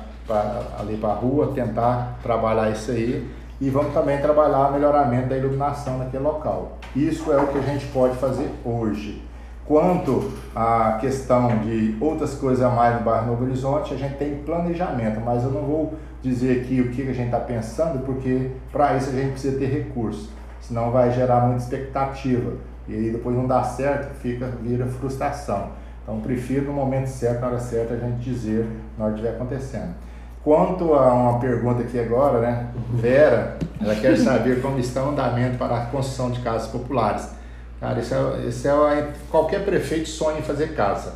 [0.80, 3.30] ali para a rua, tentar trabalhar isso aí.
[3.60, 6.78] E vamos também trabalhar o melhoramento da iluminação naquele local.
[6.94, 9.22] Isso é o que a gente pode fazer hoje.
[9.66, 14.36] Quanto à questão de outras coisas a mais no bairro Novo Horizonte, a gente tem
[14.36, 18.96] planejamento, mas eu não vou dizer aqui o que a gente está pensando, porque para
[18.96, 20.28] isso a gente precisa ter recursos,
[20.60, 22.52] senão vai gerar muita expectativa.
[22.86, 25.70] E aí depois não dá certo, fica, vira frustração.
[26.04, 29.36] Então prefiro no momento certo, na hora certa, a gente dizer na hora que estiver
[29.36, 29.94] acontecendo.
[30.44, 32.68] Quanto a uma pergunta aqui agora, né?
[32.94, 37.34] Vera, ela quer saber como está o andamento para a construção de casas populares.
[37.80, 41.14] Cara, isso é, isso é qualquer prefeito sonha em fazer casa.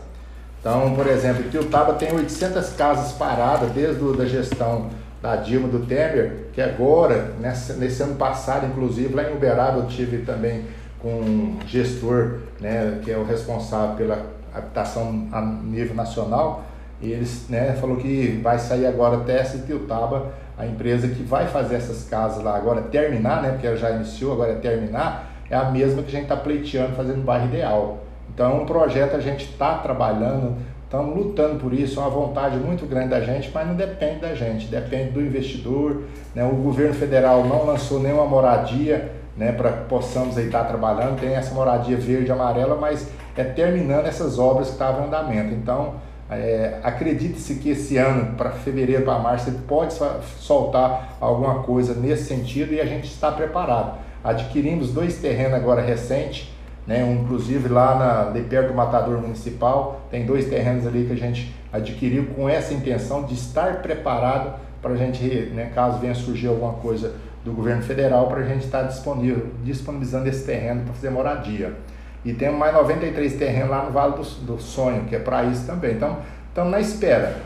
[0.60, 4.90] Então, por exemplo, Tiltaba tem 800 casas paradas desde a gestão
[5.22, 9.86] da Dilma do Temer, que agora, nesse, nesse ano passado, inclusive, lá em Uberaba eu
[9.86, 10.66] tive também
[10.98, 16.64] com um gestor, né, que é o responsável pela habitação a nível nacional,
[17.00, 21.46] e eles né, falou que vai sair agora até essa Tiltaba, a empresa que vai
[21.46, 25.56] fazer essas casas lá agora terminar, né, porque ela já iniciou, agora é terminar, é
[25.56, 27.98] a mesma que a gente está pleiteando fazendo no bairro ideal.
[28.32, 32.56] Então, é um projeto a gente está trabalhando, estamos lutando por isso, é uma vontade
[32.56, 36.02] muito grande da gente, mas não depende da gente, depende do investidor.
[36.34, 36.44] Né?
[36.44, 41.34] O governo federal não lançou nenhuma moradia né, para que possamos estar tá trabalhando, tem
[41.34, 45.54] essa moradia verde e amarela, mas é terminando essas obras que estavam em andamento.
[45.54, 45.94] Então,
[46.30, 49.94] é, Acredite-se que esse ano, para fevereiro, para março, ele pode
[50.38, 53.98] soltar alguma coisa nesse sentido e a gente está preparado.
[54.22, 56.50] Adquirimos dois terrenos agora recentes,
[56.86, 61.12] né, um, inclusive lá na, de perto do Matador Municipal, tem dois terrenos ali que
[61.12, 66.14] a gente adquiriu com essa intenção de estar preparado para a gente, né, caso venha
[66.14, 67.14] surgir alguma coisa
[67.44, 71.74] do governo federal, para a gente estar disponível, disponibilizando esse terreno para fazer moradia.
[72.24, 75.66] E temos mais 93 terrenos lá no Vale do, do Sonho, que é para isso
[75.66, 75.94] também.
[75.94, 76.18] Então,
[76.48, 77.36] estamos na espera.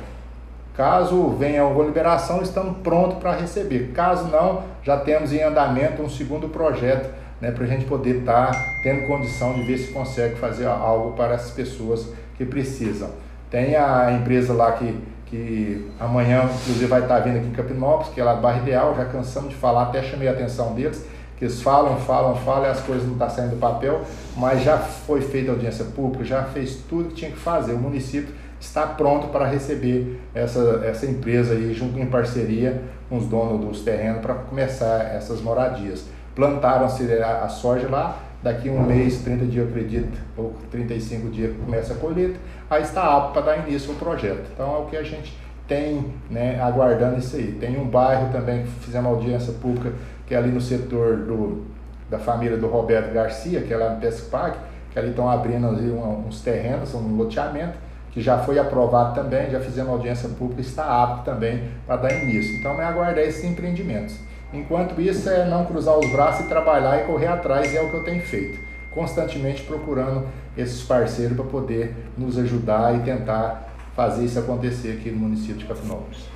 [0.74, 3.92] Caso venha alguma liberação, estamos prontos para receber.
[3.94, 7.08] Caso não, já temos em andamento um segundo projeto
[7.40, 11.12] né, para a gente poder estar tá tendo condição de ver se consegue fazer algo
[11.12, 13.10] para as pessoas que precisam.
[13.50, 18.12] Tem a empresa lá que, que amanhã, inclusive, vai estar tá vindo aqui em Capinópolis,
[18.12, 21.06] que é lá do Barra Ideal, já cansamos de falar, até chamei a atenção deles
[21.36, 24.02] que eles falam, falam, falam e as coisas não estão tá saindo do papel,
[24.36, 27.72] mas já foi feita audiência pública, já fez tudo que tinha que fazer.
[27.72, 28.32] O município
[28.64, 33.80] está pronto para receber essa, essa empresa aí, junto em parceria com os donos dos
[33.82, 36.06] terrenos, para começar essas moradias.
[36.34, 41.54] Plantaram-se a, a soja lá, daqui um mês, 30 dias, eu acredito, ou 35 dias
[41.56, 42.38] começa a colheita,
[42.68, 44.50] aí está apto para dar início ao projeto.
[44.52, 45.36] Então é o que a gente
[45.68, 47.52] tem, né, aguardando isso aí.
[47.52, 49.92] Tem um bairro também que fizemos audiência pública
[50.26, 51.64] que é ali no setor do,
[52.10, 54.56] da família do Roberto Garcia, que é lá no Pespac,
[54.90, 57.74] que ali estão abrindo ali uns terrenos, um loteamento,
[58.14, 62.54] que já foi aprovado também, já fizemos audiência pública, está apto também para dar início.
[62.56, 64.16] Então é aguardar esses empreendimentos.
[64.52, 67.90] Enquanto isso é não cruzar os braços e trabalhar e correr atrás, e é o
[67.90, 68.56] que eu tenho feito.
[68.92, 75.18] Constantemente procurando esses parceiros para poder nos ajudar e tentar fazer isso acontecer aqui no
[75.18, 76.28] município de Capinópolis.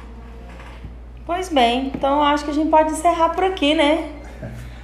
[1.24, 4.17] Pois bem, então acho que a gente pode encerrar por aqui, né?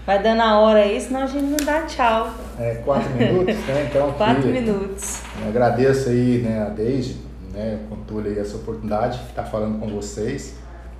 [0.07, 2.30] Vai dando a hora aí, senão a gente não dá tchau.
[2.59, 3.86] É, quatro minutos, né?
[3.88, 5.22] Então, quatro minutos.
[5.48, 7.16] Agradeço aí, né, a Deise,
[7.55, 10.57] né, com tudo aí essa oportunidade de estar falando com vocês.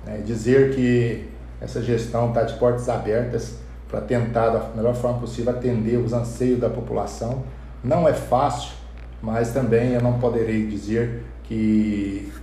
[0.07, 1.29] Né, dizer que
[1.61, 6.59] essa gestão está de portas abertas para tentar, da melhor forma possível, atender os anseios
[6.59, 7.43] da população.
[7.83, 8.71] Não é fácil,
[9.21, 12.33] mas também eu não poderei dizer que,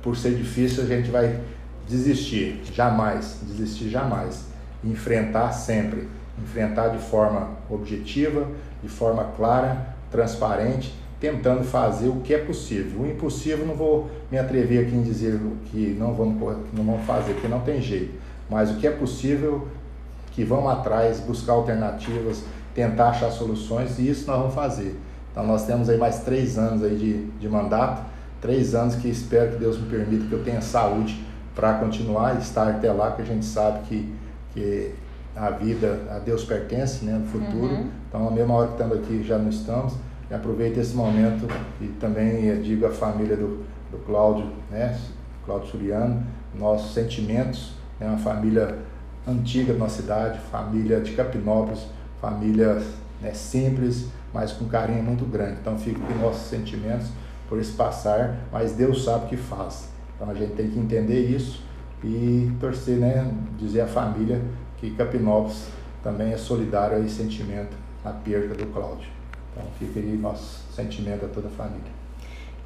[0.00, 1.40] por ser difícil, a gente vai
[1.88, 4.51] desistir, jamais, desistir jamais.
[4.84, 6.08] Enfrentar sempre,
[6.42, 8.46] enfrentar de forma objetiva,
[8.82, 13.02] de forma clara, transparente, tentando fazer o que é possível.
[13.02, 17.34] O impossível não vou me atrever aqui em dizer que não vamos, não vamos fazer,
[17.34, 18.14] porque não tem jeito.
[18.50, 19.68] Mas o que é possível,
[20.32, 22.42] que vamos atrás, buscar alternativas,
[22.74, 24.98] tentar achar soluções, e isso nós vamos fazer.
[25.30, 28.02] Então nós temos aí mais três anos aí de, de mandato,
[28.40, 31.24] três anos que espero que Deus me permita que eu tenha saúde
[31.54, 34.12] para continuar e estar até lá, que a gente sabe que,
[34.52, 34.94] que
[35.34, 37.74] a vida a Deus pertence né, no futuro.
[37.74, 37.90] Uhum.
[38.08, 39.94] Então, a mesma hora que estamos aqui, já não estamos.
[40.30, 41.46] E aproveito esse momento
[41.80, 44.98] e também digo à família do, do Cláudio, né,
[45.44, 46.22] Cláudio Suriano,
[46.58, 48.78] nossos sentimentos, é né, uma família
[49.26, 51.86] antiga da nossa cidade, família de Capinópolis,
[52.20, 52.82] família
[53.20, 55.58] né, simples, mas com carinho muito grande.
[55.60, 57.08] Então, fico com nossos sentimentos
[57.48, 59.88] por esse passar, mas Deus sabe o que faz.
[60.14, 61.62] Então a gente tem que entender isso
[62.02, 63.30] e torcer, né?
[63.58, 64.42] Dizer à família
[64.78, 65.68] que Capinópolis
[66.02, 69.08] também é solidário a esse sentimento, a perda do Cláudio.
[69.52, 72.02] Então fica aí nosso sentimento a toda a família.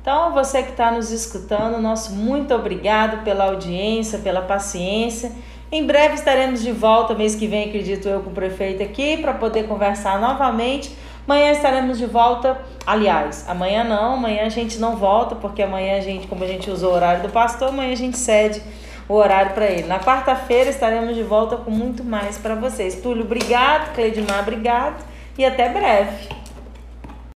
[0.00, 5.32] Então, você que está nos escutando, nosso muito obrigado pela audiência, pela paciência.
[5.70, 9.34] Em breve estaremos de volta, mês que vem, acredito eu, com o prefeito aqui, para
[9.34, 12.56] poder conversar novamente Amanhã estaremos de volta.
[12.86, 16.70] Aliás, amanhã não, amanhã a gente não volta, porque amanhã a gente, como a gente
[16.70, 18.62] usou o horário do pastor, amanhã a gente cede
[19.08, 19.86] o horário para ele.
[19.86, 23.00] Na quarta-feira estaremos de volta com muito mais para vocês.
[23.00, 23.94] Túlio, obrigado.
[23.94, 25.04] Cleidimar, obrigado.
[25.38, 26.45] E até breve.